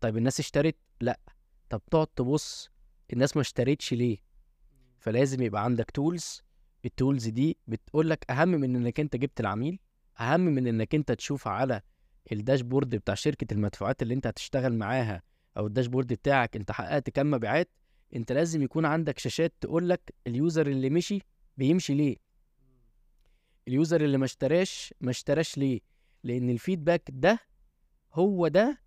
[0.00, 1.20] طيب الناس اشترت؟ لأ.
[1.70, 2.70] طب تقعد تبص
[3.12, 4.18] الناس ما اشترتش ليه؟
[4.98, 6.42] فلازم يبقى عندك tools
[6.84, 9.78] ال tools دي بتقول لك أهم من إنك أنت جبت العميل
[10.20, 11.80] أهم من إنك أنت تشوف على
[12.32, 15.22] ال dashboard بتاع شركة المدفوعات اللي انت هتشتغل معاها
[15.56, 17.70] أو ال dashboard بتاعك انت حققت كام مبيعات
[18.16, 21.18] انت لازم يكون عندك شاشات تقول لك ال user اللي مشي
[21.56, 22.16] بيمشي ليه.
[23.68, 25.80] ال user اللي ما اشتراش ما اشتراش ليه؟
[26.24, 27.38] لأن ال feedback ده
[28.14, 28.78] هو ده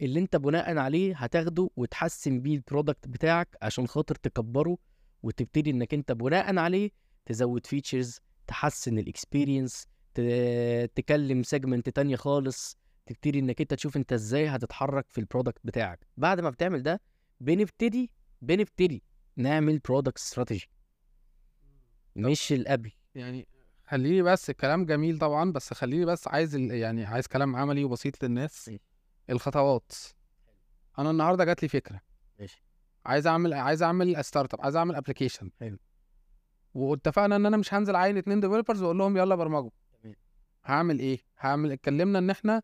[0.00, 4.78] اللي انت بناء عليه هتاخده وتحسن بيه ال product بتاعك عشان خاطر تكبره
[5.22, 6.90] وتبتدي انك انت بناء عليه
[7.26, 9.86] تزود features تحسن ال experience
[10.94, 12.78] تكلم segment تانية خالص.
[13.08, 16.06] تبتدي إنك أنت تشوف أنت إزاي هتتحرك في ال product بتاعك.
[16.16, 17.00] بعد ما بتعمل ده
[17.40, 18.10] بنبتدي
[18.42, 19.02] بنبتدي
[19.36, 20.70] نعمل product strategy
[22.16, 23.48] مش القبل يعني
[23.86, 26.70] خليني بس الكلام جميل طبعا بس خليني بس عايز ال...
[26.70, 28.70] يعني عايز كلام عملي وبسيط للناس.
[29.30, 29.92] الخطوات.
[30.98, 32.00] أنا النهارده جات لي فكرة.
[32.38, 32.62] ماشي.
[33.06, 35.78] عايز أعمل عايز أعمل startup عايز أعمل application حلو.
[36.74, 39.70] واتفقنا إن أنا مش هنزل أعين اتنين developers وأقول لهم يلا برمجوا.
[40.64, 42.62] هعمل إيه؟ هعمل اتكلمنا إن إحنا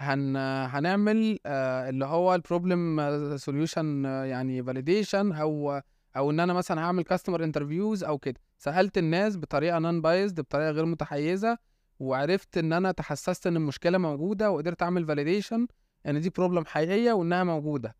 [0.00, 0.36] هن...
[0.70, 5.80] هنعمل آه اللي هو ال problem solution يعني validation أو
[6.16, 8.40] أو إن أنا مثلا هعمل customer interviews أو كده.
[8.58, 11.58] سالت الناس بطريقة non-biased بطريقة غير متحيزة
[12.00, 15.66] وعرفت إن أنا تحسست إن المشكلة موجودة وقدرت أعمل validation
[16.06, 17.96] إن دي problem حقيقية وإنها موجودة.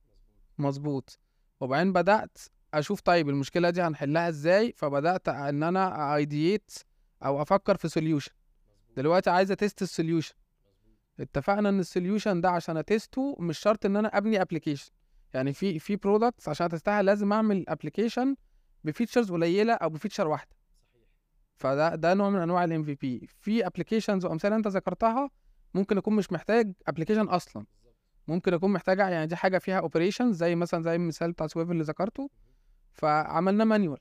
[0.58, 1.18] مظبوط.
[1.60, 2.38] وبعدين بدأت
[2.74, 6.72] أشوف طيب المشكلة دي هنحلها إزاي؟ فبدأت إن أنا ideate
[7.24, 8.32] أو أفكر في solution
[8.96, 10.34] دلوقتي عايز ا test ال solution
[11.20, 14.90] اتفقنا إن ال solution ده عشان ا test ه مش شرط إن أنا أبني application
[15.34, 18.36] يعني في في products عشان ا test ها لازم أعمل application
[18.84, 20.56] ب features قليلة أو ب feature واحدة.
[21.56, 25.30] فده ده نوع من أنواع ال MVP في applications وأمثلة أنت ذكرتها
[25.74, 27.66] ممكن يكون مش محتاج application أصلا.
[28.28, 31.82] ممكن يكون محتاجة يعني دي حاجة فيها operation زي مثلا زي المثال بتاع Swvl اللي
[31.82, 32.30] ذكرته.
[32.92, 33.98] فعملنا manual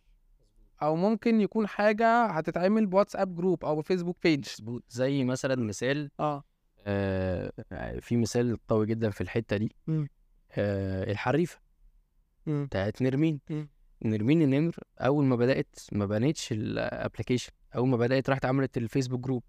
[0.82, 4.84] أو ممكن يكون حاجة هتتعمل ب WhatsApp group أو ب Facebook page مظبوط.
[4.89, 6.43] زي مثلا مثال آه.
[6.88, 7.52] آه
[8.02, 9.76] في مثال قوي جدا في الحتة دي.
[10.52, 11.60] آه الحريفة.
[12.47, 13.39] بتاعت نرمين.
[14.06, 18.82] نرمين النمر أول ما بدأت ما بنتش ال application أول ما بدأت راحت عملت ال
[18.82, 19.43] Facebook group.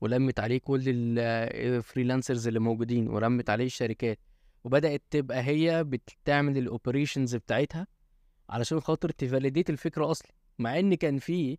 [0.00, 4.18] ولمت عليه كل ال freelancers اللي موجودين ولمت عليه الشركات
[4.64, 7.86] وبدأت تبقى هي بتعمل ال operations بتاعتها
[8.48, 11.58] علشان خاطر ت validate الفكرة أصلا مع إن كان في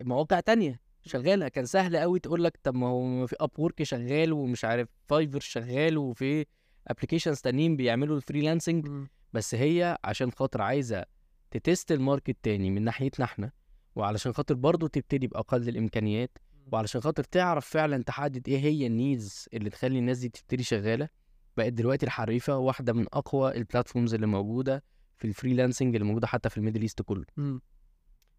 [0.00, 4.64] مواقع تانية شغالة كان سهل قوي تقول لك طب ما هو في Upwork شغال ومش
[4.64, 6.46] عارف Fiverr شغال وفي
[6.88, 9.06] applications تانيين بيعملوا ال freelancing.
[9.32, 11.04] بس هي عشان خاطر عايزة
[11.50, 13.50] ت test ال market تاني من ناحيتنا إحنا
[13.96, 16.38] وعلشان خاطر برضه تبتدي بأقل الإمكانيات
[16.72, 21.08] وعلشان خاطر تعرف فعلا تحدد إيه هي ال needs اللي تخلي الناس دي تبتدي شغالة
[21.56, 24.84] بقت دلوقتي الحريفة واحدة من أقوى ال platforms اللي موجودة
[25.16, 27.24] في ال freelancing اللي موجودة حتى في ال Middle East كله.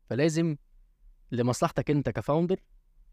[0.09, 0.55] فلازم
[1.31, 2.59] لمصلحتك انت ك founder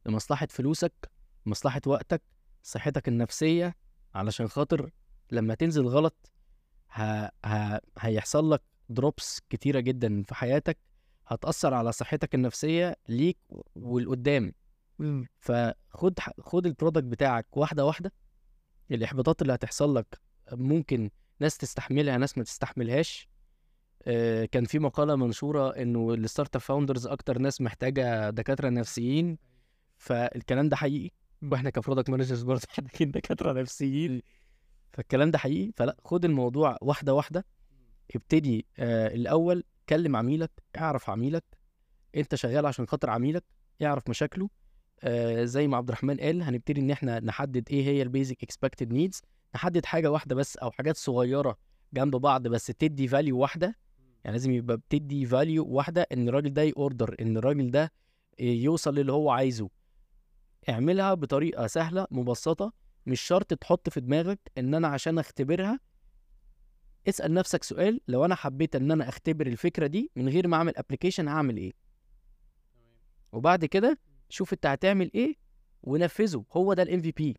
[0.06, 1.10] لمصلحة فلوسك
[1.46, 2.22] لمصلحه وقتك
[2.62, 3.76] صحتك النفسية
[4.14, 4.90] علشان خاطر
[5.30, 6.30] لما تنزل غلط
[6.92, 7.02] ه...
[7.46, 7.80] ه...
[7.98, 10.78] هيحصل لك drops كتيرة جدا في حياتك
[11.26, 13.38] هتأثر على صحتك النفسية ليك
[13.76, 14.52] والقدام.
[15.38, 18.12] فخد خد ال product بتاعك واحدة واحدة.
[18.90, 20.20] الإحباطات اللي هتحصل لك
[20.52, 23.28] ممكن ناس تستحملها ناس ما تستحملهاش.
[24.52, 29.38] كان في مقالة منشورة إنه ال startup founders أكتر ناس محتاجة دكاترة نفسيين.
[29.96, 31.10] فالكلام ده حقيقي.
[31.52, 34.22] وإحنا ك product managers برضه محتاجين دكاترة نفسيين.
[34.92, 35.72] فالكلام ده حقيقي.
[35.76, 37.46] فلا خد الموضوع واحدة واحدة.
[38.14, 41.44] ابتدي آه الأول كلم عميلك اعرف عميلك.
[42.16, 43.44] أنت شغال عشان خاطر عميلك
[43.82, 44.48] اعرف مشاكله.
[45.02, 48.92] آه زي ما عبد الرحمن قال هنبتدي إن إحنا نحدد إيه هي ال basic expected
[48.92, 49.22] needs
[49.54, 51.58] نحدد حاجة واحدة بس أو حاجات صغيرة
[51.92, 53.85] جنب بعض بس تدي value واحدة.
[54.26, 57.92] يعني لازم يبقى بتدي value واحدة إن الراجل ده ي order إن الراجل ده
[58.40, 59.70] يوصل للي هو عايزه.
[60.68, 62.72] اعملها بطريقة سهلة مبسطة
[63.06, 65.80] مش شرط تحط في دماغك إن أنا عشان أختبرها.
[67.08, 70.72] اسأل نفسك سؤال لو أنا حبيت إن أنا أختبر الفكرة دي من غير ما أعمل
[70.76, 71.72] application هعمل إيه؟
[73.32, 75.34] وبعد كده شوف أنت هتعمل إيه
[75.82, 76.44] ونفذه.
[76.52, 77.36] هو ده ال MVP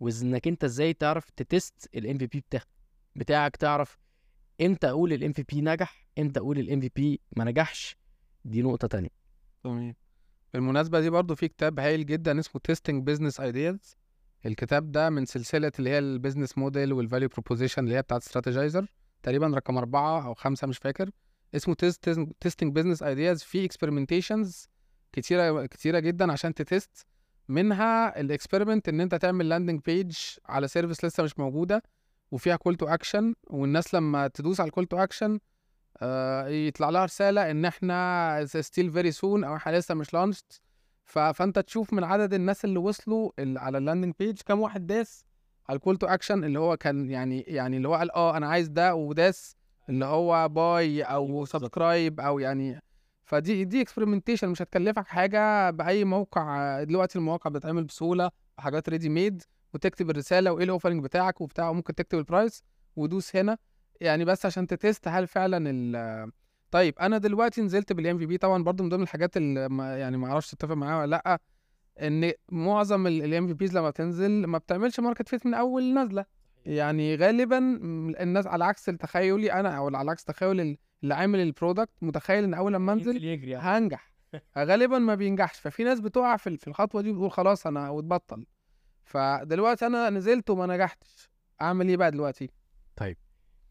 [0.00, 2.66] وإنك أنت إزاي تعرف ت test ال MVP بتاعك
[3.16, 4.01] بتاعك تعرف
[4.62, 7.96] إمتى أقول ال MVP نجح إمتى أقول ال MVP ما نجحش.
[8.44, 9.08] دي نقطة تانية.
[9.64, 9.94] تمام.
[10.54, 13.96] بالمناسبة دي برضو في كتاب هايل جدا اسمه Testing Business Ideas
[14.46, 18.22] الكتاب ده من سلسلة اللي هي ال Business Model وال Value Proposition اللي هي بتاعت
[18.22, 18.86] Strategyzer
[19.22, 21.10] تقريبا رقم أربعة أو خمسة مش فاكر.
[21.56, 21.74] اسمه
[22.40, 24.68] Testing Business Ideas في experimentations
[25.12, 27.06] كتيرة كتيرة جدا عشان ت test.
[27.48, 31.82] منها ال experiment إن أنت تعمل landing page على service لسه مش موجودة.
[32.32, 35.38] وفيها call to action والناس لما تدوس على ال call to action
[36.66, 40.60] يطلع لها رسالة إن إحنا still very soon أو إحنا لسه مش launched
[41.04, 45.24] فأنت تشوف من عدد الناس اللي وصلوا على ال landing page كام واحد داس
[45.68, 48.46] على ال call to action اللي هو كان يعني يعني اللي هو قال آه أنا
[48.48, 49.56] عايز ده وداس
[49.88, 51.44] اللي هو buy أو.
[51.44, 52.82] subscribe أو يعني.
[53.24, 59.42] فدي دي experimentation مش هتكلفك حاجة بأي موقع دلوقتي المواقع بتتعمل بسهولة بحاجات ready-made
[59.74, 62.62] وتكتب الرسالة وإيه ال offering بتاعك وبتاع وممكن تكتب ال price
[62.96, 63.58] ودوس هنا.
[64.00, 66.32] يعني بس عشان ت test هل فعلا ال
[66.70, 70.26] طيب أنا دلوقتي نزلت بال MVP طبعا برضو من ضمن الحاجات اللي ما يعني ما
[70.30, 71.38] أعرفش تتفق معايا ولا لأ
[72.06, 76.24] إن معظم ال MVPs لما بتنزل ما بتعملش market fit من أول نزله
[76.66, 77.58] يعني غالبا
[78.22, 82.44] الناس على عكس التخيلي أنا أو على عكس تخيل ال- اللي عامل ال product متخيل
[82.44, 83.56] إن أول لما أنزل يعني.
[83.56, 84.12] هنجح.
[84.58, 85.58] غالبا ما بينجحش.
[85.60, 88.46] ففي ناس بتقع في الخطوة دي وتقول خلاص أنا وتبطل
[89.04, 91.30] فدلوقتي أنا نزلت وما نجحتش.
[91.62, 92.50] أعمل إيه بقى دلوقتي؟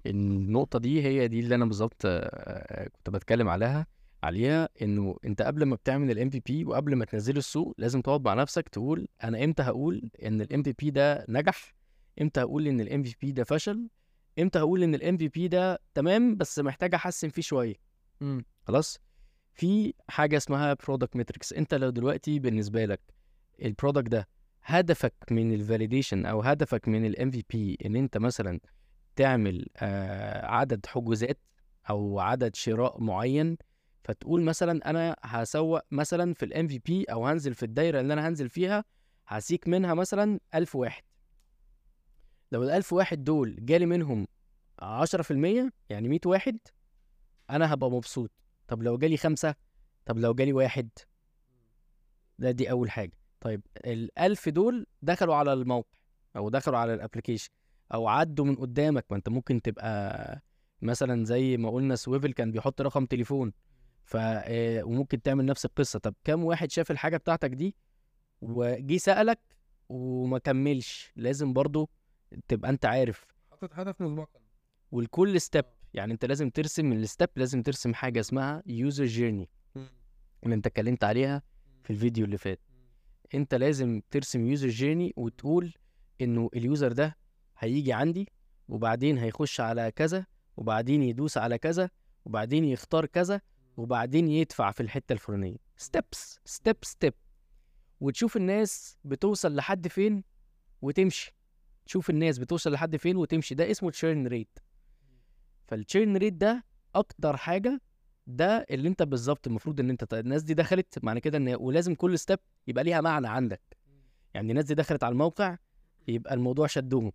[0.05, 3.87] النقطة دي هي دي اللي أنا بالظبط آه، كنت بتكلم عليها
[4.23, 8.33] عليها إنه أنت قبل ما بتعمل ال MVP وقبل ما تنزله السوق لازم تقعد مع
[8.33, 11.73] نفسك تقول أنا إمتى هقول إن ال MVP ده نجح؟
[12.21, 13.89] إمتى هقول إن ال MVP ده فشل؟
[14.39, 17.75] إمتى هقول إن ال MVP ده تمام بس محتاج أحسن فيه شوية.
[18.21, 18.99] امم خلاص؟
[19.53, 23.01] في حاجة اسمها product metrics أنت لو دلوقتي بالنسبة لك
[23.61, 24.27] ال product ده
[24.63, 28.59] هدفك من ال validation أو هدفك من ال MVP إن أنت مثلا
[29.15, 31.39] تعمل آه، عدد حجوزات
[31.89, 33.57] أو عدد شراء معين
[34.03, 38.49] فتقول مثلا أنا هسوق مثلا في ال MVP أو هنزل في الدايرة اللي أنا هنزل
[38.49, 38.83] فيها
[39.27, 41.03] هسيب منها مثلا ألف واحد.
[42.51, 44.27] لو الألف واحد دول جالي منهم
[44.79, 46.57] عشرة في المية يعني مية واحد
[47.49, 48.31] أنا هبقى مبسوط.
[48.67, 49.55] طب لو جالي خمسة؟
[50.05, 50.89] طب لو جالي واحد؟
[52.39, 53.20] ده دي أول حاجة.
[53.41, 55.97] طيب الألف دول دخلوا على الموقع
[56.35, 57.49] أو دخلوا على ال application
[57.93, 59.05] أو عدوا من قدامك.
[59.09, 60.41] ما أنت ممكن تبقى
[60.81, 63.53] مثلا زي ما قلنا سويفل كان بيحط رقم تليفون
[64.03, 65.99] ف آه، وممكن تعمل نفس القصة.
[65.99, 67.75] طب كم واحد شاف الحاجة بتاعتك دي
[68.41, 69.39] وجي سألك
[69.89, 71.89] وما كملش؟ لازم برضو
[72.47, 73.25] تبقى أنت عارف.
[73.51, 74.39] حاطط هدف مسبقا.
[74.91, 79.05] وال كل step يعني أنت لازم ترسم من ال step لازم ترسم حاجة اسمها user
[79.05, 79.49] journey
[80.43, 81.43] اللي أنت اتكلمت عليها
[81.83, 82.59] في الفيديو اللي فات.
[83.35, 85.73] انت لازم ترسم user journey وتقول
[86.21, 87.17] انه ال user ده
[87.57, 88.27] هيجي عندي
[88.67, 90.25] وبعدين هيخش على كذا
[90.57, 91.89] وبعدين يدوس على كذا
[92.25, 93.41] وبعدين يختار كذا
[93.77, 95.57] وبعدين يدفع في الحتة الفلانية.
[95.77, 97.13] steps step step
[97.99, 100.23] وتشوف الناس بتوصل لحد فين
[100.81, 101.35] وتمشي.
[101.85, 103.55] تشوف الناس بتوصل لحد فين وتمشي.
[103.55, 104.59] ده اسمه churn rate
[105.67, 106.63] فال churn rate ده
[106.95, 107.81] أكتر حاجة
[108.27, 112.19] ده اللي أنت بالظبط المفروض إن أنت الناس دي دخلت معنى كده إن ولازم كل
[112.19, 113.61] step يبقى ليها معنى عندك.
[114.33, 115.57] يعني الناس دي دخلت على الموقع
[116.07, 117.11] يبقى الموضوع شدهم.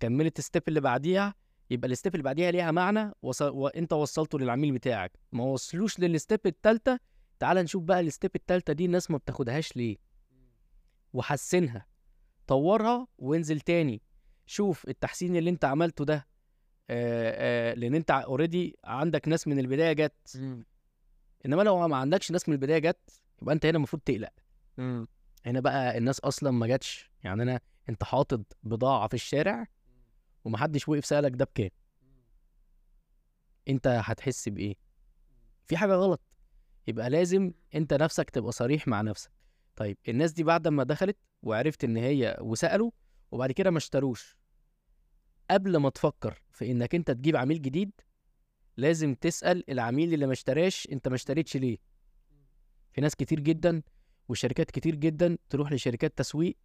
[0.00, 1.34] كملت ال step اللي بعديها
[1.70, 3.42] يبقى ال step اللي بعديها ليها معنى وص...
[3.42, 5.12] وأنت وصلته للعميل بتاعك.
[5.32, 6.98] ما وصلوش لل step التالتة
[7.38, 9.96] تعال نشوف بقى ال step التالتة دي الناس ما بتاخدهاش ليه؟
[11.12, 11.86] وحسنها.
[12.46, 14.02] طورها وانزل تاني.
[14.46, 16.26] شوف التحسين اللي أنت عملته ده
[16.88, 20.36] لأن أنت اوريدي عندك ناس من البداية جت.
[21.46, 24.32] إنما لو ما عندكش ناس من البداية جت يبقى أنت هنا المفروض تقلق.
[25.46, 27.10] هنا بقى الناس أصلا ما جاتش.
[27.24, 29.66] يعني أنا أنت حاطط بضاعة في الشارع
[30.44, 31.70] ومحدش وقف سألك ده بكام.
[33.68, 34.74] أنت هتحس بإيه؟
[35.66, 36.20] في حاجة غلط.
[36.86, 39.30] يبقى لازم أنت نفسك تبقى صريح مع نفسك.
[39.76, 42.90] طيب الناس دي بعد ما دخلت وعرفت إن هي وسألوا
[43.30, 44.36] وبعد كده ما اشتروش.
[45.50, 47.90] قبل ما تفكر في إنك أنت تجيب عميل جديد
[48.76, 51.78] لازم تسأل العميل اللي ما اشتراش أنت ما اشتريتش ليه.
[52.92, 53.82] في ناس كتير جدا
[54.28, 56.56] وشركات كتير جدا تروح لشركات تسويق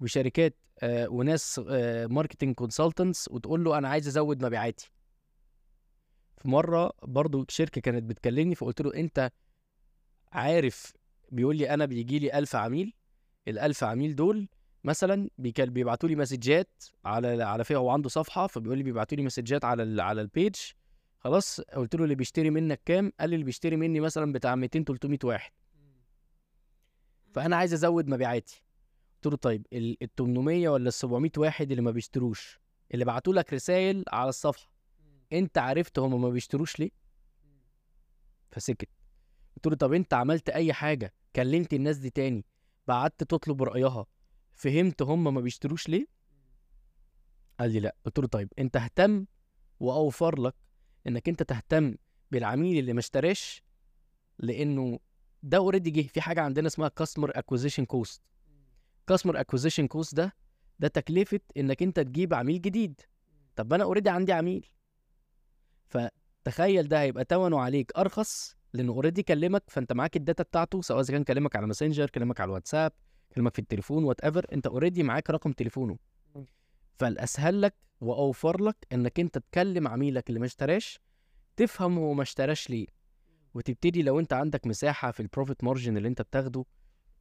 [0.00, 4.90] وشركات آه وناس آه marketing consultants وتقول له أنا عايز أزود مبيعاتي.
[6.38, 9.30] في مرة برضو شركة كانت بتكلمني فقلت له أنت
[10.32, 10.92] عارف
[11.32, 12.94] بيقول لي أنا بيجي لي 1000 عميل
[13.50, 14.48] ال1000 عميل دول
[14.84, 19.64] مثلا بيبعتوا لي مسجات على على فيه هو عنده صفحة فبيقول لي بيبعتوا لي مسجات
[19.64, 20.54] على ال على البيج
[21.18, 24.84] خلاص قلت له اللي بيشتري منك كام؟ قال لي اللي بيشتري مني مثلا بتاع 200
[24.84, 25.52] 300 واحد.
[27.32, 28.62] فأنا عايز أزود مبيعاتي.
[29.14, 32.60] قلت له طيب ال 800 ولا ال 700 واحد اللي ما بيشتروش؟
[32.94, 34.70] اللي بعتوا لك رسائل على الصفحة.
[35.32, 36.90] أنت عرفت هم ما بيشتروش ليه؟
[38.50, 38.88] فسكت.
[39.56, 42.44] قلت له طب أنت عملت أي حاجة؟ كلمت الناس دي تاني.
[42.88, 44.06] بعت تطلب رأيها.
[44.54, 46.06] فهمت هم ما بيشتروش ليه؟
[47.60, 47.96] قال لي لا.
[48.04, 49.26] قلت له طيب أنت اهتم
[49.80, 50.54] وأوفر لك
[51.06, 51.94] إنك أنت تهتم
[52.30, 53.62] بالعميل اللي ما اشتراش
[54.38, 54.98] لأنه
[55.42, 56.06] ده already جه.
[56.08, 58.22] في حاجة عندنا اسمها customer acquisition cost
[59.06, 60.32] customer acquisition cost ده
[60.78, 63.00] ده تكلفة إنك أنت تجيب عميل جديد.
[63.56, 64.66] طب أنا already عندي عميل.
[65.86, 71.00] فتخيل ده هيبقى ثمنه عليك أرخص لأنه already كلمك فأنت معاك ال data بتاعته سواء
[71.00, 72.92] إذا كان كلمك على ماسنجر كلمك على الواتساب
[73.34, 75.98] كلمك في التليفون whatever انت already معاك رقم تليفونه.
[76.98, 81.00] فالأسهل لك وأوفر لك إنك أنت تكلم عميلك اللي ما اشتراش
[81.56, 82.86] تفهم هو ما اشتراش ليه.
[83.54, 86.64] وتبتدي لو أنت عندك مساحة في ال profit margin اللي أنت بتاخده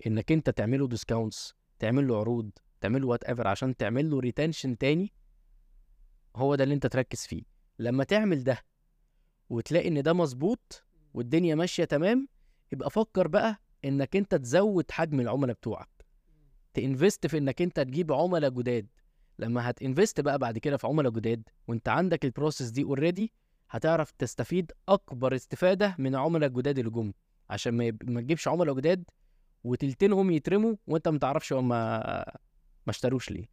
[0.07, 5.13] إنك أنت تعمله discounts تعمل له عروض تعمل له whatever عشان تعمل له retention تاني
[6.35, 7.43] هو ده اللي أنت تركز فيه.
[7.79, 8.57] لما تعمل ده
[9.49, 12.27] وتلاقي إن ده مظبوط والدنيا ماشية تمام
[12.71, 15.89] يبقى فكر بقى إنك أنت تزود حجم العملاء بتوعك.
[16.73, 18.87] ت invest في إنك أنت تجيب عملاء جداد.
[19.39, 23.33] لما هت invest بقى بعد كده في عملاء جداد وأنت عندك ال process دي already
[23.69, 27.11] هتعرف تستفيد أكبر استفادة من العملاء الجداد اللي جم.
[27.49, 28.09] عشان ما, يب...
[28.09, 29.03] ما تجيبش عملاء جداد
[29.63, 32.25] وتلتينهم يترموا وأنت ما تعرفش هم ما
[32.89, 33.45] اشتروش ليه.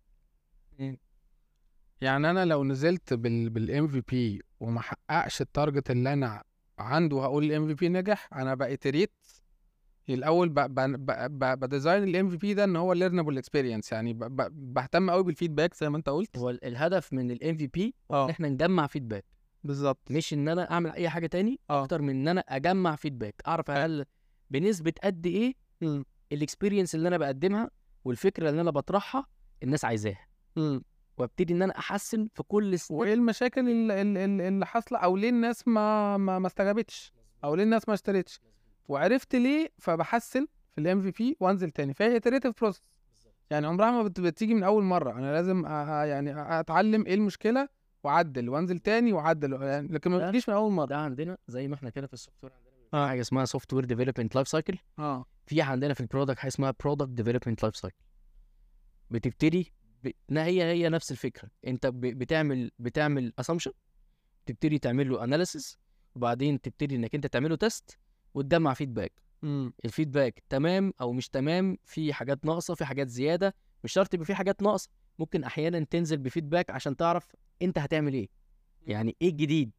[2.00, 6.42] يعني أنا لو نزلت بال بالام في بي وما حققش ال target اللي أنا
[6.78, 9.12] عنده هقول ال MVP نجح؟ أنا بقى iterate
[10.14, 10.48] الأول
[11.56, 15.33] ب design ال MVP ده إن هو learnable experience يعني ب- ب- بهتم قوي بال
[15.33, 16.38] feedback زي ما أنت قلت.
[16.38, 18.30] هو ال- الهدف من ال MVP إن آه.
[18.30, 19.24] إحنا نجمع feedback
[19.64, 20.10] بالظبط.
[20.10, 21.84] مش إن أنا أعمل أي حاجة تاني آه.
[21.84, 24.04] أكتر من إن أنا أجمع feedback أعرف هل
[24.50, 25.54] بنسبة قد إيه.
[26.32, 27.70] ال experience اللي أنا بقدمها
[28.04, 29.26] والفكرة اللي أنا بطرحها
[29.62, 30.26] الناس عايزاها.
[31.18, 35.16] وأبتدي إن أنا أحسن في كل step وإيه المشاكل ال- ال- ال- اللي حاصلة أو
[35.16, 37.12] ليه الناس ما ما, ما استجابتش
[37.44, 38.40] أو ليه الناس ما اشترتش؟
[38.90, 41.94] وعرفت ليه فبحسن في ال MVP وانزل تاني.
[41.94, 42.82] فهي iterative process
[43.50, 45.12] يعني عمرها ما بت- بتيجي من أول مرة.
[45.12, 45.64] أنا لازم
[46.06, 47.68] يعني أتعلم إيه المشكلة
[48.04, 49.62] وأعدل وأنزل تاني وأعدل.
[49.62, 50.86] يعني لكن ما بتجيش من أول مرة.
[50.86, 53.08] ده عندنا زي ما إحنا كده في ال software عندنا آه.
[53.08, 55.24] حاجة اسمها software development life cycle آه.
[55.46, 57.96] في عندنا في ال product حاجة اسمها product development life cycle
[59.10, 59.72] بتبتدي
[60.04, 60.10] ب...
[60.30, 61.50] هي هي نفس الفكرة.
[61.66, 62.00] أنت ب...
[62.00, 63.72] بتعمل بتعمل assumption
[64.46, 65.78] تبتدي تعمل له analysis
[66.14, 67.98] وبعدين تبتدي إنك أنت تعمله test
[68.34, 69.12] وتجمع feedback
[69.44, 73.54] امم ال feedback تمام أو مش تمام في حاجات ناقصة في حاجات زيادة.
[73.84, 74.88] مش شرط يبقى في حاجات ناقصة
[75.18, 77.26] ممكن أحيانا تنزل ب feedback عشان تعرف
[77.62, 78.28] أنت هتعمل إيه.
[78.86, 79.70] يعني إيه الجديد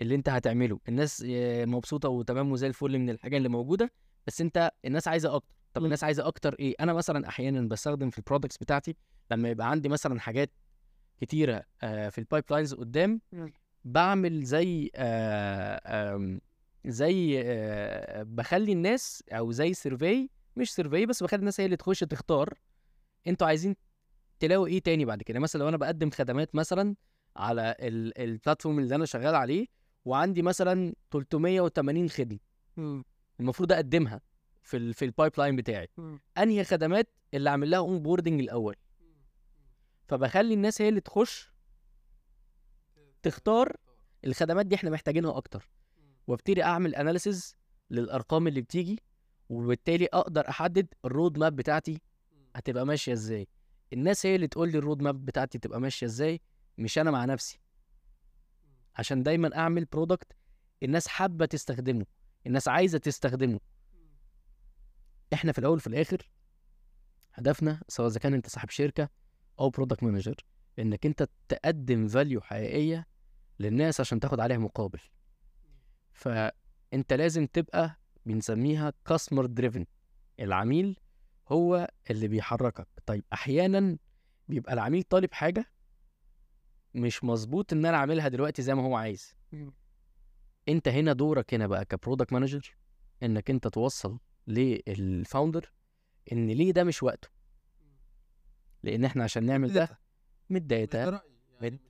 [0.00, 3.92] اللي أنت هتعمله؟ الناس آه، مبسوطة وتمام وزي الفل من الحاجة اللي موجودة
[4.26, 5.54] بس أنت الناس عايزة أكتر.
[5.74, 5.84] طب مم.
[5.86, 8.96] الناس عايزة أكتر إيه؟ أنا مثلا أحيانا بستخدم في ال products بتاعتي
[9.30, 10.50] لما يبقى عندي مثلا حاجات
[11.20, 13.52] كتيرة آه، في ال pipelines قدام مم.
[13.84, 16.38] بعمل زي آه،
[16.86, 22.00] زي آه، بخلي الناس أو زي survey مش survey بس بخلي الناس هي اللي تخش
[22.00, 22.58] تختار
[23.26, 23.76] أنتوا عايزين
[24.40, 25.38] تلاقوا إيه تاني بعد كده.
[25.38, 26.96] مثلا لو أنا بقدم خدمات مثلا
[27.36, 29.66] على ال- platform اللي أنا شغال عليه
[30.04, 32.38] وعندي مثلا 380 خدمة
[33.40, 34.20] المفروض أقدمها
[34.62, 35.88] في ال في ال pipeline بتاعي
[36.38, 38.76] أنهي خدمات اللي أعمل لها onboarding الأول؟
[40.08, 41.52] فبخلي الناس هي اللي تخش
[43.22, 43.76] تختار
[44.24, 45.68] الخدمات دي إحنا محتاجينها أكتر.
[46.26, 47.56] وابتدي أعمل analysis
[47.90, 49.00] للأرقام اللي بتيجي
[49.48, 52.00] وبالتالي أقدر أحدد ال roadmap بتاعتي
[52.56, 53.48] هتبقى ماشية إزاي.
[53.92, 56.40] الناس هي اللي تقول لي ال roadmap بتاعتي تبقى ماشية إزاي
[56.78, 57.60] مش أنا مع نفسي.
[58.96, 60.32] عشان دايما أعمل product
[60.82, 62.06] الناس حابة تستخدمه
[62.46, 63.60] الناس عايزة تستخدمه.
[65.32, 66.30] إحنا في الأول وفي الآخر
[67.34, 69.08] هدفنا سواء إذا كان أنت صاحب شركة
[69.60, 70.36] أو product manager
[70.78, 73.06] إنك أنت تقدم value حقيقية
[73.60, 75.00] للناس عشان تاخد عليها مقابل.
[76.16, 79.86] فأنت لازم تبقى بنسميها customer driven
[80.40, 80.98] العميل
[81.48, 82.88] هو اللي بيحركك.
[83.06, 83.98] طيب أحيانا
[84.48, 85.72] بيبقى العميل طالب حاجة
[86.94, 89.34] مش مظبوط إن أنا أعملها دلوقتي زي ما هو عايز.
[90.68, 92.76] أنت هنا دورك هنا بقى ك product manager
[93.22, 95.72] إنك أنت توصل لل founder
[96.32, 97.28] إن ليه ده مش وقته.
[98.82, 99.98] لأن إحنا عشان نعمل ده
[100.50, 101.22] من ال data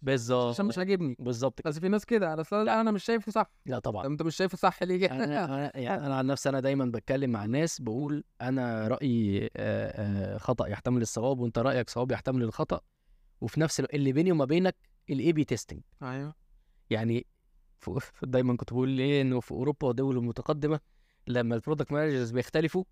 [0.02, 0.54] بالظبط.
[0.54, 1.16] عشان مش عاجبني.
[1.18, 1.66] بالظبط.
[1.66, 2.40] بس في ناس كده.
[2.40, 3.50] أصل لا أنا مش شايفه صح.
[3.66, 6.60] لا طب طبعا أنت مش شايفه صح ليه؟ أنا أنا يعني أنا عن نفسي أنا
[6.60, 12.12] دايما بتكلم مع الناس بقول أنا رأيي آه، آه، خطأ يحتمل الصواب وأنت رأيك صواب
[12.12, 12.80] يحتمل الخطأ.
[13.40, 14.76] وفي نفس الوقت اللي بيني وما بينك
[15.10, 16.34] ال A/B testing أيوه.
[16.90, 17.26] يعني
[18.22, 20.80] دايما كنت بقول ليه؟ إنه في أوروبا والدول المتقدمة
[21.26, 22.84] لما ال product managers بيختلفوا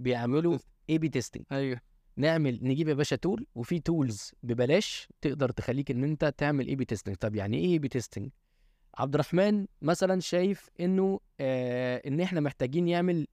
[0.00, 0.58] بيعملوا
[0.90, 1.80] A/B testing أيوه.
[2.16, 7.16] نعمل نجيب يا باشا tool وفي tools ببلاش تقدر تخليك إن أنت تعمل A/B testing
[7.16, 8.30] طب يعني إيه A/B testing
[8.98, 13.26] عبد الرحمن مثلا شايف إنه آه إن إحنا محتاجين يعمل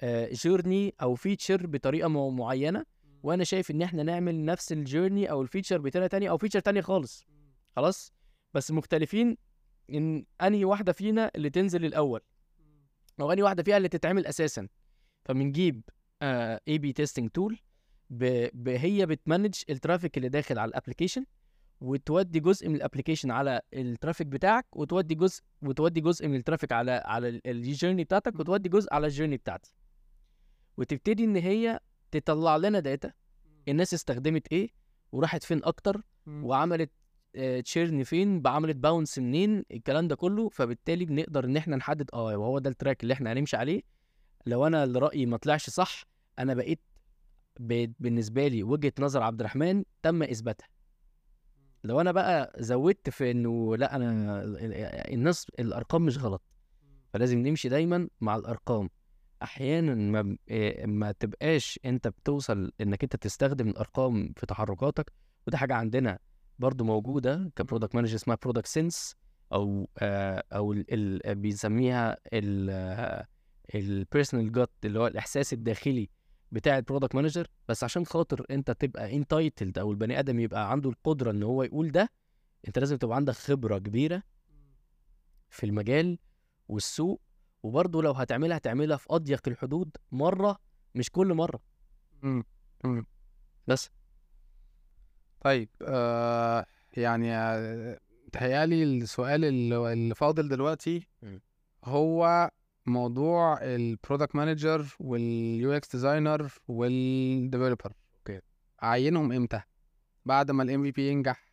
[0.00, 2.84] آه journey أو feature بطريقة معينة
[3.22, 6.60] وأنا شايف إن إحنا نعمل نفس ال journey أو ال feature بطريقة تانية أو feature
[6.60, 7.26] تانية خالص.
[7.76, 8.12] خلاص؟
[8.54, 9.36] بس مختلفين
[9.94, 12.20] إن أنهي واحدة فينا اللي تنزل الأول.
[13.20, 14.68] أو أنهي واحدة فيها اللي تتعمل أساسا.
[15.24, 15.82] فبنجيب
[16.22, 17.58] A/B testing tool
[18.66, 21.24] هي بت manage ال traffic اللي داخل على ال application
[21.80, 26.41] وتودي جزء من ال application على ال traffic بتاعك وتودي جزء وتودي جزء من ال
[26.41, 29.74] traffic على على ال journey بتاعتك وتودي جزء على ال journey بتاعتي.
[30.76, 31.80] وتبتدي إن هي
[32.10, 33.12] تطلع لنا data
[33.68, 34.68] الناس استخدمت إيه
[35.12, 36.90] وراحت فين أكتر وعملت
[37.64, 40.48] churn فين بعملت bounce منين الكلام ده كله.
[40.48, 43.82] فبالتالي بنقدر إن إحنا نحدد آه وهو ده ال track اللي إحنا هنمشي عليه.
[44.46, 46.04] لو أنا اللي رايي ما طلعش صح
[46.38, 46.95] أنا بقيت ب-
[47.58, 50.68] بالنسبة لي وجهة نظر عبد الرحمن تم إثباتها.
[51.84, 54.42] لو أنا بقى زودت في إنه لأ أنا
[55.14, 56.42] الناس الأرقام مش غلط.
[57.12, 58.90] فلازم نمشي دايما مع الأرقام.
[59.42, 65.12] أحيانا ما إيه ما تبقاش أنت بتوصل إنك أنت تستخدم الأرقام في تحركاتك.
[65.46, 66.18] وده حاجة عندنا
[66.58, 69.16] برضو موجودة ك product manager اسمها product sense
[69.52, 70.74] أو آه، أو
[71.26, 72.16] بيسميها
[73.74, 76.08] ال personal gut اللي هو الإحساس الداخلي.
[76.52, 80.90] بتاع ال product manager بس عشان خاطر انت تبقى entitled أو البني آدم يبقى عنده
[80.90, 82.08] القدرة إن هو يقول ده
[82.68, 84.22] انت لازم تبقى عندك خبرة كبيرة
[85.50, 86.18] في المجال
[86.68, 87.20] والسوق
[87.62, 90.58] وبرضه لو هتعملها هتعملها في أضيق الحدود مرة
[90.94, 91.60] مش كل مرة
[92.22, 92.44] مم.
[92.84, 93.06] مم.
[93.66, 93.90] بس
[95.40, 96.66] طيب آه
[96.96, 101.06] يعني آه، متهيألي السؤال اللي اللي فاضل دلوقتي.
[101.84, 102.50] هو
[102.86, 108.40] موضوع ال product manager وال UX designer وال developer okay.
[108.82, 109.60] أعينهم إمتى؟
[110.24, 111.52] بعد ما ال MVP ينجح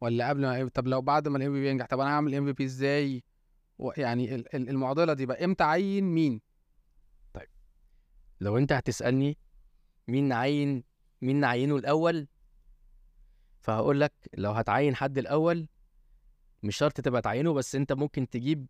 [0.00, 3.24] ولا قبل ما طب لو بعد ما ال MVP ينجح طب أنا هعمل MVP إزاي؟
[3.96, 6.40] يعني ال- ال- المعضلة دي بقى إمتى أعين مين؟
[8.40, 9.38] لو أنت هتسألني
[10.08, 10.84] مين نعين
[11.22, 12.28] مين نعينه الأول
[13.60, 15.68] فهقول لك لو هتعين حد الأول
[16.62, 18.66] مش شرط تبقى تعينه بس أنت ممكن تجيب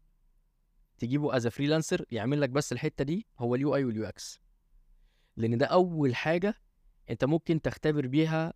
[1.02, 4.40] تجيبه as freelancer يعمل لك بس الحتة دي هو ال UI وال UX.
[5.36, 6.54] لأن ده أول حاجة
[7.10, 8.52] أنت ممكن تختبر بيها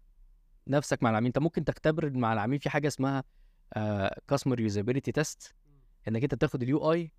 [0.66, 1.26] نفسك مع العميل.
[1.26, 3.24] أنت ممكن تختبر مع العميل في حاجة اسمها
[4.28, 5.54] customer usability test
[6.08, 7.12] إنك أنت تاخد ال UI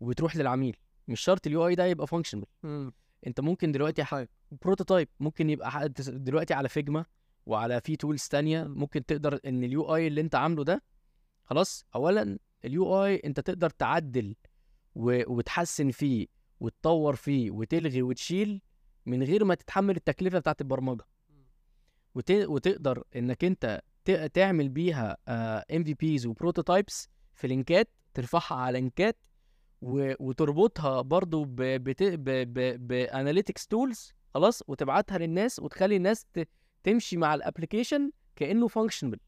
[0.00, 0.76] وبتروح للعميل.
[1.08, 2.44] مش شرط ال UI ده يبقى functional
[3.26, 4.24] أنت ممكن دلوقتي ح...
[4.62, 7.04] prototype ممكن يبقى دلوقتي على فيجما
[7.46, 8.64] وعلى في tools تانية.
[8.64, 10.82] ممكن تقدر إن ال UI اللي أنت عامله ده
[11.44, 14.34] خلاص اولا ال UI انت تقدر تعدل
[14.94, 15.34] و...
[15.34, 16.26] وتحسن فيه
[16.60, 18.62] وتطور فيه وتلغي وتشيل
[19.06, 21.04] من غير ما تتحمل التكلفة بتاعت البرمجة.
[22.14, 22.30] وت...
[22.30, 24.10] وتقدر انك انت ت...
[24.10, 25.16] تعمل بيها
[25.70, 29.16] ام في بيز و prototypes في لينكات ترفعها على لينكات
[29.82, 30.12] و...
[30.20, 31.56] وتربطها برضو ب...
[31.56, 32.02] بت...
[32.02, 32.24] ب...
[32.24, 32.86] ب...
[32.88, 36.48] ب analytics tools خلاص وتبعتها للناس وتخلي الناس ت...
[36.82, 39.18] تمشي مع ال application كأنه functionable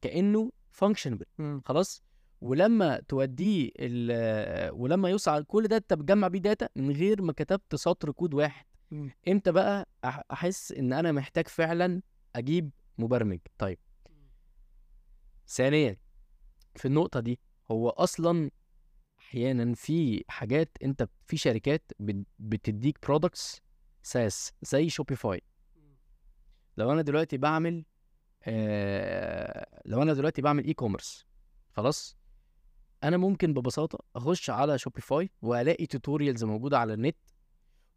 [0.00, 1.26] كأنه functionable
[1.64, 2.02] خلاص؟
[2.40, 3.70] ولما توديه
[4.70, 8.66] ولما يوصل كل ده انت بتجمع بيه data من غير ما كتبت سطر كود واحد.
[8.90, 9.10] مم.
[9.28, 12.02] إمتى بقى أحس إن أنا محتاج فعلا
[12.36, 13.78] أجيب مبرمج؟ طيب.
[15.48, 15.96] ثانيا
[16.76, 17.40] في النقطة دي
[17.70, 18.50] هو أصلا
[19.18, 23.60] أحيانا في حاجات أنت في شركات بت- بتديك products
[24.02, 25.42] SaaS زي شوبيفاي
[26.76, 27.84] لو أنا دلوقتي بعمل
[28.42, 31.26] آه لو أنا دلوقتي بعمل e-commerce
[31.72, 32.16] خلاص؟
[33.04, 37.16] أنا ممكن ببساطة أخش على شوبيفاي وألاقي tutorials موجودة على النت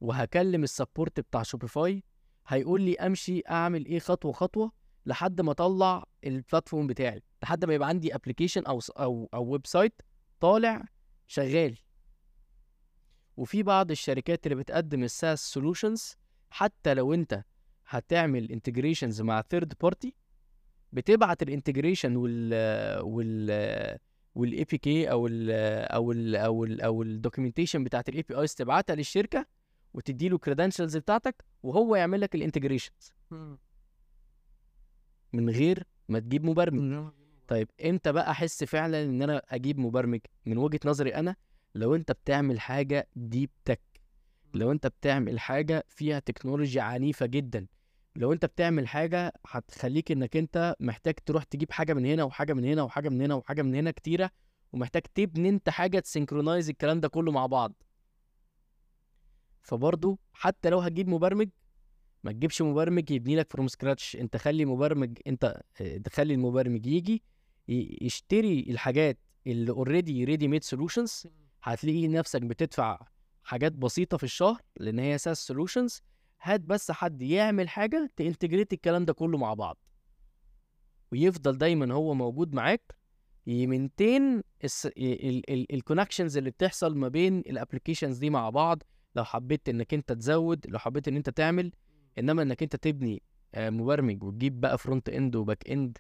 [0.02, 2.04] وهكلم ال support بتاع شوبيفاي
[2.48, 4.72] هيقول لي أمشي أعمل إيه خطوة خطوة
[5.06, 10.02] لحد ما أطلع ال platform بتاعي لحد ما يبقى عندي application أو أو أو website
[10.40, 10.86] طالع
[11.28, 11.78] شغال.
[13.38, 16.16] وفي بعض الشركات اللي بتقدم ال SaaS solutions
[16.50, 17.44] حتى لو أنت
[17.88, 20.16] هتعمل integrations مع third party
[20.94, 22.54] بتبعت ال integration وال
[23.04, 23.98] وال
[24.36, 25.52] وال APK أو ال
[25.92, 29.46] أو ال أو ال أو ال documentation بتاعت ال APIs تبعتها للشركة
[29.94, 33.14] وتدي له ال credentials بتاعتك وهو يعمل لك ال integrations.
[35.34, 36.80] من غير ما تجيب مبرمج.
[37.48, 41.36] طيب إمتى بقى احس فعلا إن أنا أجيب مبرمج؟ من وجهة نظري أنا
[41.76, 43.82] لو أنت بتعمل حاجة deep tech
[44.54, 47.68] لو أنت بتعمل حاجة فيها تكنولوجيا عنيفة جدا
[48.16, 52.66] لو أنت بتعمل حاجة هتخليك إنك أنت محتاج تروح تجيب حاجة من هنا وحاجة من
[52.66, 54.32] هنا وحاجة من هنا وحاجة من هنا كتيرة
[54.74, 57.74] ومحتاج تبني أنت حاجة ت synchronize الكلام ده كله مع بعض.
[59.62, 61.50] فبرضه حتى لو هتجيب مبرمج
[62.24, 67.24] ما تجيبش مبرمج يبني لك from scratch أنت خلي مبرمج أنت آه، تخلي المبرمج يجي
[68.02, 71.28] يشتري الحاجات اللي already ready-made solutions
[71.64, 73.00] هتلاقي نفسك بتدفع
[73.44, 76.02] حاجات بسيطة في الشهر لأن هي SaaS solutions
[76.44, 79.78] هات بس حد يعمل حاجة ت integrate الكلام ده كله مع بعض.
[81.12, 82.96] ويفضل دايما هو موجود معاك
[83.48, 84.44] ي maintain
[85.74, 88.84] ال connections اللي بتحصل ما بين ال applications دي مع بعض
[89.16, 91.72] لو حبيت إنك أنت تزود لو حبيت إن أنت تعمل
[92.20, 93.24] إنما إنك أنت تبني
[93.56, 95.98] آه، مبرمج وتجيب بقى front end و back end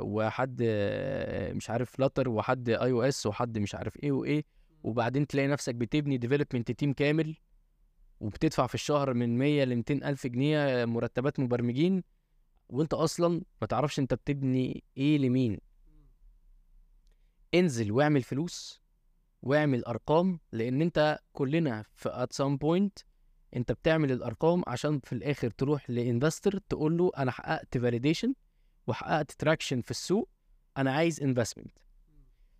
[0.00, 4.44] وحد آه، مش عارف Flutter وحد iOS وحد مش عارف إيه وإيه
[4.82, 7.36] وبعدين تلاقي نفسك بتبني development team كامل.
[8.20, 12.02] وبتدفع في الشهر من 100 ل 200 ألف جنيه مرتبات مبرمجين
[12.68, 15.58] وانت أصلا ما تعرفش انت بتبني إيه لمين.
[17.54, 18.80] انزل واعمل فلوس
[19.42, 23.04] واعمل أرقام لأن انت كلنا في at some point
[23.56, 28.34] انت بتعمل الأرقام عشان في الآخر تروح ل investor تقول له أنا حققت validation
[28.86, 30.28] وحققت traction في السوق
[30.76, 31.78] أنا عايز investment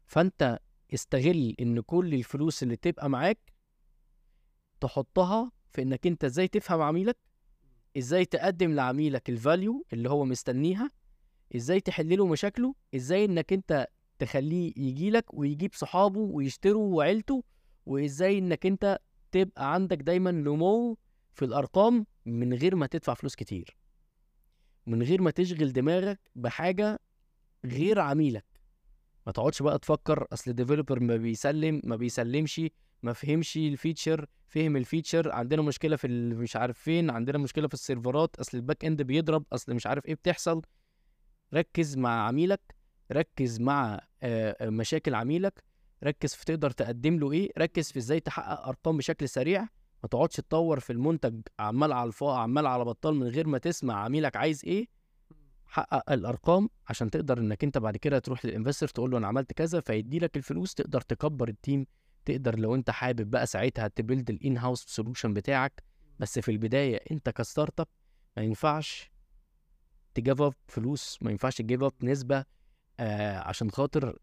[0.06, 0.58] فانت
[0.94, 3.52] استغل إن كل الفلوس اللي تبقى معاك
[4.80, 7.16] تحطها في إنك أنت إزاي تفهم عميلك
[7.98, 10.90] إزاي تقدم لعميلك ال value اللي هو مستنيها
[11.56, 13.86] إزاي تحل له مشاكله إزاي إنك أنت
[14.18, 17.44] تخليه يجي لك ويجيب صحابه ويشتروا وعيلته
[17.86, 18.98] وإزاي إنك أنت
[19.32, 20.98] تبقى عندك دايما نمو
[21.32, 23.76] في الأرقام من غير ما تدفع فلوس كتير.
[24.86, 26.98] من غير ما تشغل دماغك بحاجة
[27.64, 28.44] غير عميلك.
[29.26, 32.60] ما تقعدش بقى تفكر أصل ال developer ما بيسلم ما بيسلمش
[33.02, 37.68] ما فهمش ال feature فهم ال feature عندنا مشكلة في مش عارف فين عندنا مشكلة
[37.68, 40.62] في السيرفرات أصل ال back end بيضرب أصل مش عارف إيه بتحصل.
[41.54, 42.74] ركز مع عميلك
[43.12, 45.64] ركز مع آه، مشاكل عميلك
[46.04, 49.60] ركز في تقدر تقدم له إيه ركز في إزاي تحقق أرقام بشكل سريع.
[50.02, 53.94] ما تقعدش تطور في المنتج عمال على الفاضي عمال على بطال من غير ما تسمع
[53.94, 54.86] عميلك عايز إيه.
[55.66, 59.52] حقق الأرقام عشان تقدر إنك أنت بعد كده تروح لل investor تقول له أنا عملت
[59.52, 61.86] كذا فيدي لك الفلوس تقدر تكبر ال team
[62.24, 65.82] تقدر لو أنت حابب بقى ساعتها ت build ال in-house solution بتاعك
[66.18, 67.86] بس في البداية أنت ك startup
[68.36, 69.10] ما ينفعش
[70.14, 72.44] ت give up فلوس ما ينفعش ت give up نسبة
[73.00, 74.18] آه عشان خاطر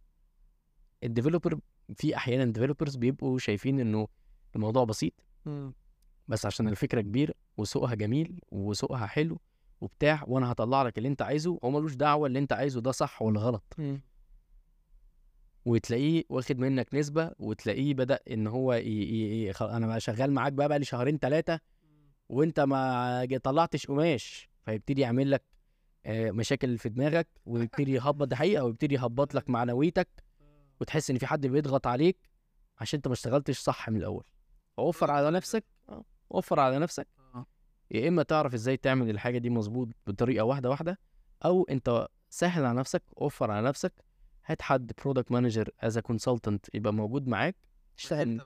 [1.03, 1.59] ال developer
[1.95, 4.07] في أحيانا developers بيبقوا شايفين إنه
[4.55, 5.13] الموضوع بسيط
[6.27, 9.39] بس عشان الفكرة كبيرة وسوقها جميل وسوقها حلو
[9.81, 13.21] وبتاع وأنا هطلع لك اللي أنت عايزه هو ملوش دعوة اللي أنت عايزه ده صح
[13.21, 13.63] ولا غلط.
[15.67, 18.79] وتلاقيه واخد منك نسبة وتلاقيه بدأ إن هو ي...
[18.87, 19.47] ي...
[19.47, 19.51] ي...
[19.61, 21.59] أنا بقى شغال معاك بقى بقى لي شهرين ثلاثة
[22.29, 24.49] وأنت ما طلعتش قماش.
[24.65, 25.43] فيبتدي يعمل لك
[26.05, 30.07] آه، مشاكل في دماغك ويبتدي يهبط ده حقيقة ويبتدي يهبط لك معنويتك
[30.81, 32.17] وتحس إن في حد بيضغط عليك
[32.79, 34.23] عشان أنت ما اشتغلتش صح من الأول.
[34.77, 37.07] وفر على نفسك آه، وفر على نفسك.
[37.91, 40.99] يا إما تعرف إزاي تعمل الحاجة دي مظبوط بطريقة واحدة واحدة
[41.45, 43.93] أو أنت سهل على نفسك وفر على نفسك
[44.47, 47.55] هات حد product manager as consultant يبقى موجود معاك
[47.97, 48.41] تشتغل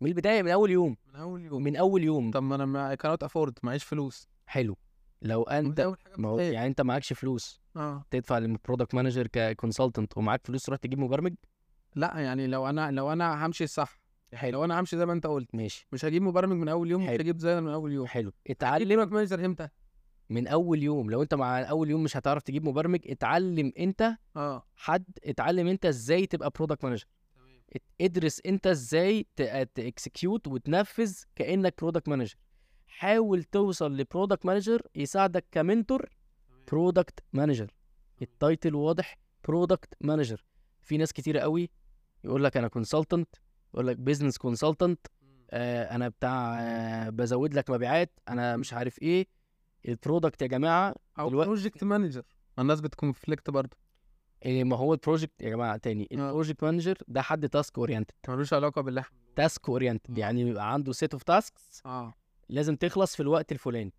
[0.00, 0.96] من البداية من أول يوم.
[1.06, 1.62] من أول يوم.
[1.62, 2.30] من أول يوم.
[2.30, 4.28] طب ما أنا ما كانت افورد معيش فلوس.
[4.46, 4.76] حلو.
[5.22, 6.38] لو أنت ما هو.
[6.38, 8.04] يعني أنت معكش فلوس آه.
[8.10, 11.34] تدفع لل product manager ك consultant ومعاك فلوس تروح تجيب مبرمج؟
[11.94, 14.00] لا يعني لو أنا لو أنا همشي صح.
[14.42, 15.54] لو أنا همشي زي ما أنت قلت.
[15.54, 15.86] ماشي.
[15.92, 17.20] مش هجيب مبرمج من أول يوم مش حلو.
[17.20, 18.06] هجيب زي من أول يوم.
[18.06, 18.32] حلو.
[18.46, 19.68] اتعلم manager إمتى؟
[20.30, 24.62] من أول يوم لو أنت مع أول يوم مش هتعرف تجيب مبرمج اتعلم أنت آه.
[24.76, 27.04] حد اتعلم أنت إزاي تبقى product manager
[28.00, 29.26] ادرس أنت إزاي
[29.74, 32.34] ت execute وتنفذ كأنك product manager
[32.86, 36.10] حاول توصل ل product manager يساعدك ك mentor
[36.72, 37.74] product manager
[38.22, 39.18] ال title واضح
[39.48, 40.44] product manager
[40.82, 41.70] في ناس كتيرة قوي
[42.24, 43.28] يقول لك أنا consultant
[43.74, 45.06] يقول لك business consultant
[45.50, 49.26] آه أنا بتاع آه بزود لك مبيعات أنا مش عارف إيه.
[49.88, 52.22] ال product يا جماعة أو دلوقتي- project manager
[52.58, 53.76] الناس بت conflict برضه.
[54.44, 56.08] إيه ما هو ال project يا جماعة تاني.
[56.12, 56.14] آه.
[56.14, 60.20] ال project manager ده حد task oriented ملوش علاقة باللي إحنا task oriented آه.
[60.20, 62.14] يعني بيبقى عنده set of tasks آه.
[62.48, 63.92] لازم تخلص في الوقت الفلاني.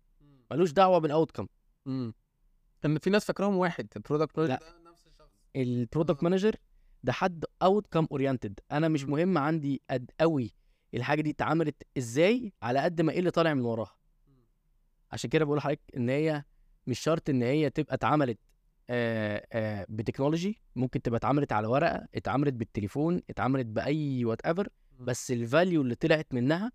[0.50, 1.46] ملوش دعوة بال outcome
[1.86, 2.14] امم
[2.84, 3.88] إن في ناس فاكراهم واحد.
[3.96, 4.38] ال product.
[4.38, 5.30] manager ده نفس الشخص.
[5.56, 6.24] ال product آه.
[6.28, 6.56] manager
[7.02, 9.04] ده حد outcome oriented أنا مش.
[9.04, 10.54] مهم عندي قد قوي
[10.94, 13.96] الحاجة دي اتعملت إزاي على قد ما إيه اللي طالع من وراها.
[15.12, 16.44] عشان كده بقول لحضرتك إن هي
[16.86, 18.38] مش شرط إن هي تبقى اتعملت
[19.88, 24.68] ب technology ممكن تبقى اتعملت على ورقة اتعملت بالتليفون اتعملت بأي whatever
[25.00, 26.72] بس ال value اللي طلعت منها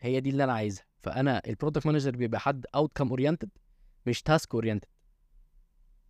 [0.00, 0.84] هي دي اللي أنا عايزها.
[1.02, 3.50] فأنا ال product manager بيبقى حد outcome oriented
[4.06, 4.88] مش task oriented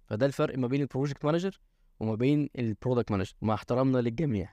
[0.07, 1.61] فده الفرق ما بين ال project manager
[2.01, 4.53] وما بين ال product manager مع احترامنا للجميع.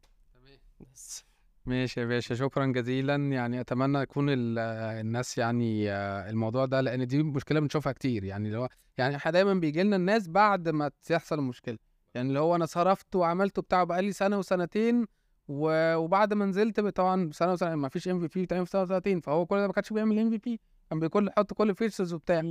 [0.93, 1.23] بس.
[1.67, 3.15] ماشي يا باشا شكرا جزيلا.
[3.15, 4.59] يعني أتمنى يكون ال-
[4.99, 8.23] الناس يعني آه، الموضوع ده لأن دي مشكلة بنشوفها كتير.
[8.23, 11.77] يعني اللي هو يعني إحنا دايما بيجي لنا الناس بعد ما تحصل المشكلة
[12.15, 15.05] يعني اللي هو أنا صرفت وعملت بتاع بقالي سنة وسنتين
[15.47, 19.19] و- وبعد ما نزلت طبعا سنة وسنة ما فيش MVP بتعمل في سنة وسنتين.
[19.19, 22.41] فهو كل ده ما كانش بيعمل MVP كان بيكون يحط كل ال features وبتاع.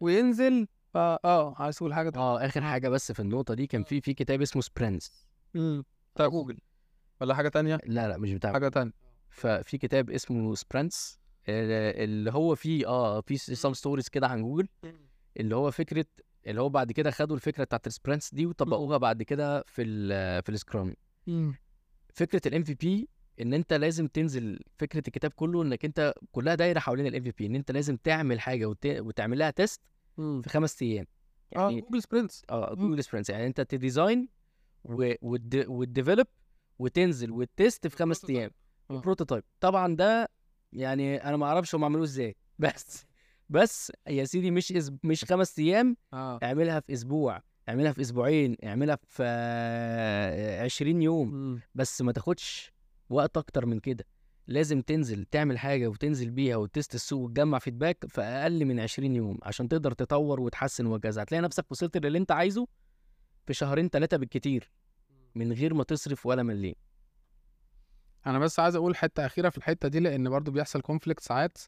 [0.00, 3.82] وينزل آه آه عايز تقول حاجة؟ تانية آه آخر حاجة بس في النقطة دي كان
[3.82, 6.58] في في كتاب اسمه Sprints امم بتاع جوجل.
[7.20, 8.92] ولا حاجة تانية؟ لا لا مش بتاع حاجة تانية.
[9.30, 14.68] ففي كتاب اسمه Sprints اللي هو فيه آه في some stories كده عن جوجل
[15.36, 16.04] اللي هو فكرة
[16.46, 20.42] اللي هو بعد كده خدوا الفكرة بتاعت ال sprints دي وطبقوها بعد كده في ال
[20.42, 20.96] في ال Scrum.
[22.14, 23.08] فكرة ال MVP
[23.40, 27.54] إن أنت لازم تنزل فكرة الكتاب كله إنك أنت كلها دايرة حوالين ال MVP إن
[27.54, 28.86] أنت لازم تعمل حاجة وت...
[28.86, 29.80] وتعمل لها test
[30.16, 31.06] في خمس أيام.
[31.56, 32.74] آه يعني جوجل Sprints آه.
[32.74, 34.28] جوجل Sprints يعني أنت ت design.
[34.84, 36.26] وال develop
[36.78, 38.50] وتنزل وال test في خمس أيام.
[38.90, 39.00] آه.
[39.00, 39.42] prototype.
[39.60, 40.28] طبعا ده
[40.72, 42.36] يعني أنا ما أعرفش هم عملوه إزاي.
[42.58, 43.06] بس
[43.48, 44.92] بس يا سيدي مش إز...
[45.04, 46.38] مش خمس أيام آه.
[46.42, 51.30] اعملها في أسبوع اعملها في أسبوعين اعملها في آه، 20 يوم.
[51.34, 51.60] مم.
[51.74, 52.72] بس ما تاخدش
[53.10, 54.04] وقت أكتر من كده.
[54.48, 59.16] لازم تنزل تعمل حاجة وتنزل بيها و test السوق وتجمع feedback في أقل من 20
[59.16, 62.66] يوم عشان تقدر تطور وتحسن وهكذا هتلاقي نفسك وصلت للي أنت عايزه
[63.46, 64.70] في شهرين ثلاثة بالكتير.
[65.36, 66.74] من غير ما تصرف ولا مليم.
[68.26, 71.58] أنا بس عايز أقول حتة أخيرة في الحتة دي لأن برضو بيحصل conflict ساعات.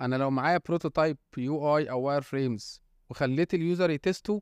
[0.00, 2.80] أنا لو معايا prototype UI أو wireframes
[3.10, 4.40] وخليت ال user ي test و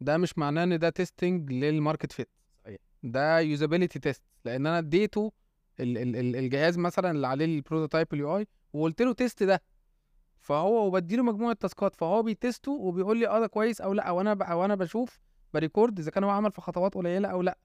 [0.00, 2.28] ده مش معناه إن ده testing لل market fit.
[3.02, 5.32] ده usability test لأن أنا اديته
[5.80, 9.62] ال- ال- ال- الجهاز مثلا اللي عليه ال prototype ال UI وقلت له test ده.
[10.40, 13.92] فهو وبديله مجموعة task ات فهو بي test و وبيقول لي آه ده كويس أو
[13.92, 15.20] لأ أو أنا ب- أو أنا بشوف
[15.54, 17.58] ب record إذا كان هو عمل في خطوات قليلة أو لأ.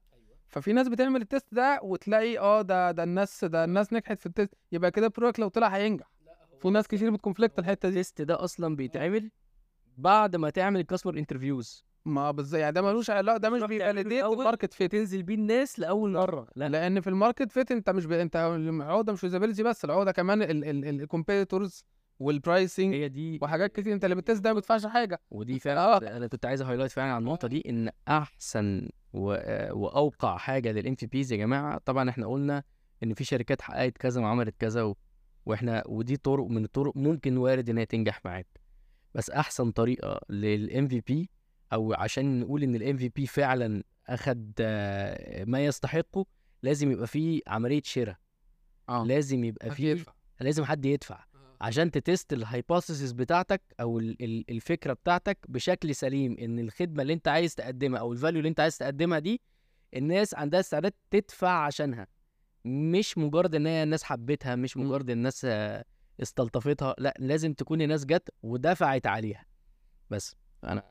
[0.48, 4.26] ففي ناس بتعمل ال test ده وتلاقي آه ده ده الناس ده الناس نجحت في
[4.26, 6.10] ال test يبقى كده ال product لو طلع هينجح.
[6.62, 7.94] في ناس كتير بت conflict الحتة دي.
[7.94, 9.30] ال test ده أصلا بيتعمل
[9.98, 13.78] بعد ما تعمل ال customer interviews ما بالظبط يعني ده ملوش علاقة ده مش تعمله
[13.78, 16.48] بي validate ال market fit تنزل بيه الناس لأول مرة.
[16.56, 16.68] لا.
[16.68, 18.12] لأن في ال market fit أنت مش ب...
[18.12, 21.84] أنت العقده مش usability بس العقده كمان ال competitors
[22.18, 25.20] وال pricing هي دي وحاجات كتير أنت اللي بت test ده ما بتدفعش حاجة.
[25.30, 29.24] ودي فعلا أنا كنت عايز highlight فعلا على النقطة دي إن أحسن و...
[29.72, 32.62] وأوقع حاجة لل MVPs يا جماعة طبعا إحنا قلنا
[33.02, 34.96] إن في شركات حققت كذا وعملت كذا و...
[35.46, 38.46] وإحنا ودي طرق من الطرق ممكن وارد إنها تنجح معاك.
[39.14, 41.30] بس أحسن طريقة لل MVP
[41.72, 46.26] أو عشان نقول إن ال MVP فعلا أخد آه، ما يستحقه
[46.62, 48.16] لازم يبقى فيه عملية شراء.
[48.88, 49.04] آه.
[49.04, 50.04] لازم يبقى فيه
[50.40, 51.24] لازم حد يدفع.
[51.60, 57.02] عشان ت test ال hypothesis بتاعتك أو ال- ال- الفكرة بتاعتك بشكل سليم إن الخدمة
[57.02, 59.40] اللي أنت عايز تقدمها أو ال value اللي أنت عايز تقدمها دي
[59.96, 62.06] الناس عندها استعداد تدفع عشانها.
[62.64, 64.76] مش مجرد إن هي الناس حبتها مش.
[64.76, 65.46] مجرد الناس
[66.22, 69.44] استلطفتها لأ لازم تكون الناس جت ودفعت عليها.
[70.10, 70.36] بس.
[70.64, 70.82] أنا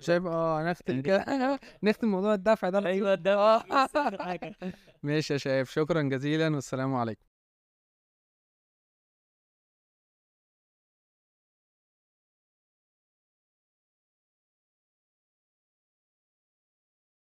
[0.00, 2.86] شايف آه نختم كده نختم موضوع الدفع ده.
[2.86, 3.58] أيوه ده
[5.02, 5.70] ماشي يا شايف.
[5.70, 7.25] شكرا جزيلا والسلام عليكم.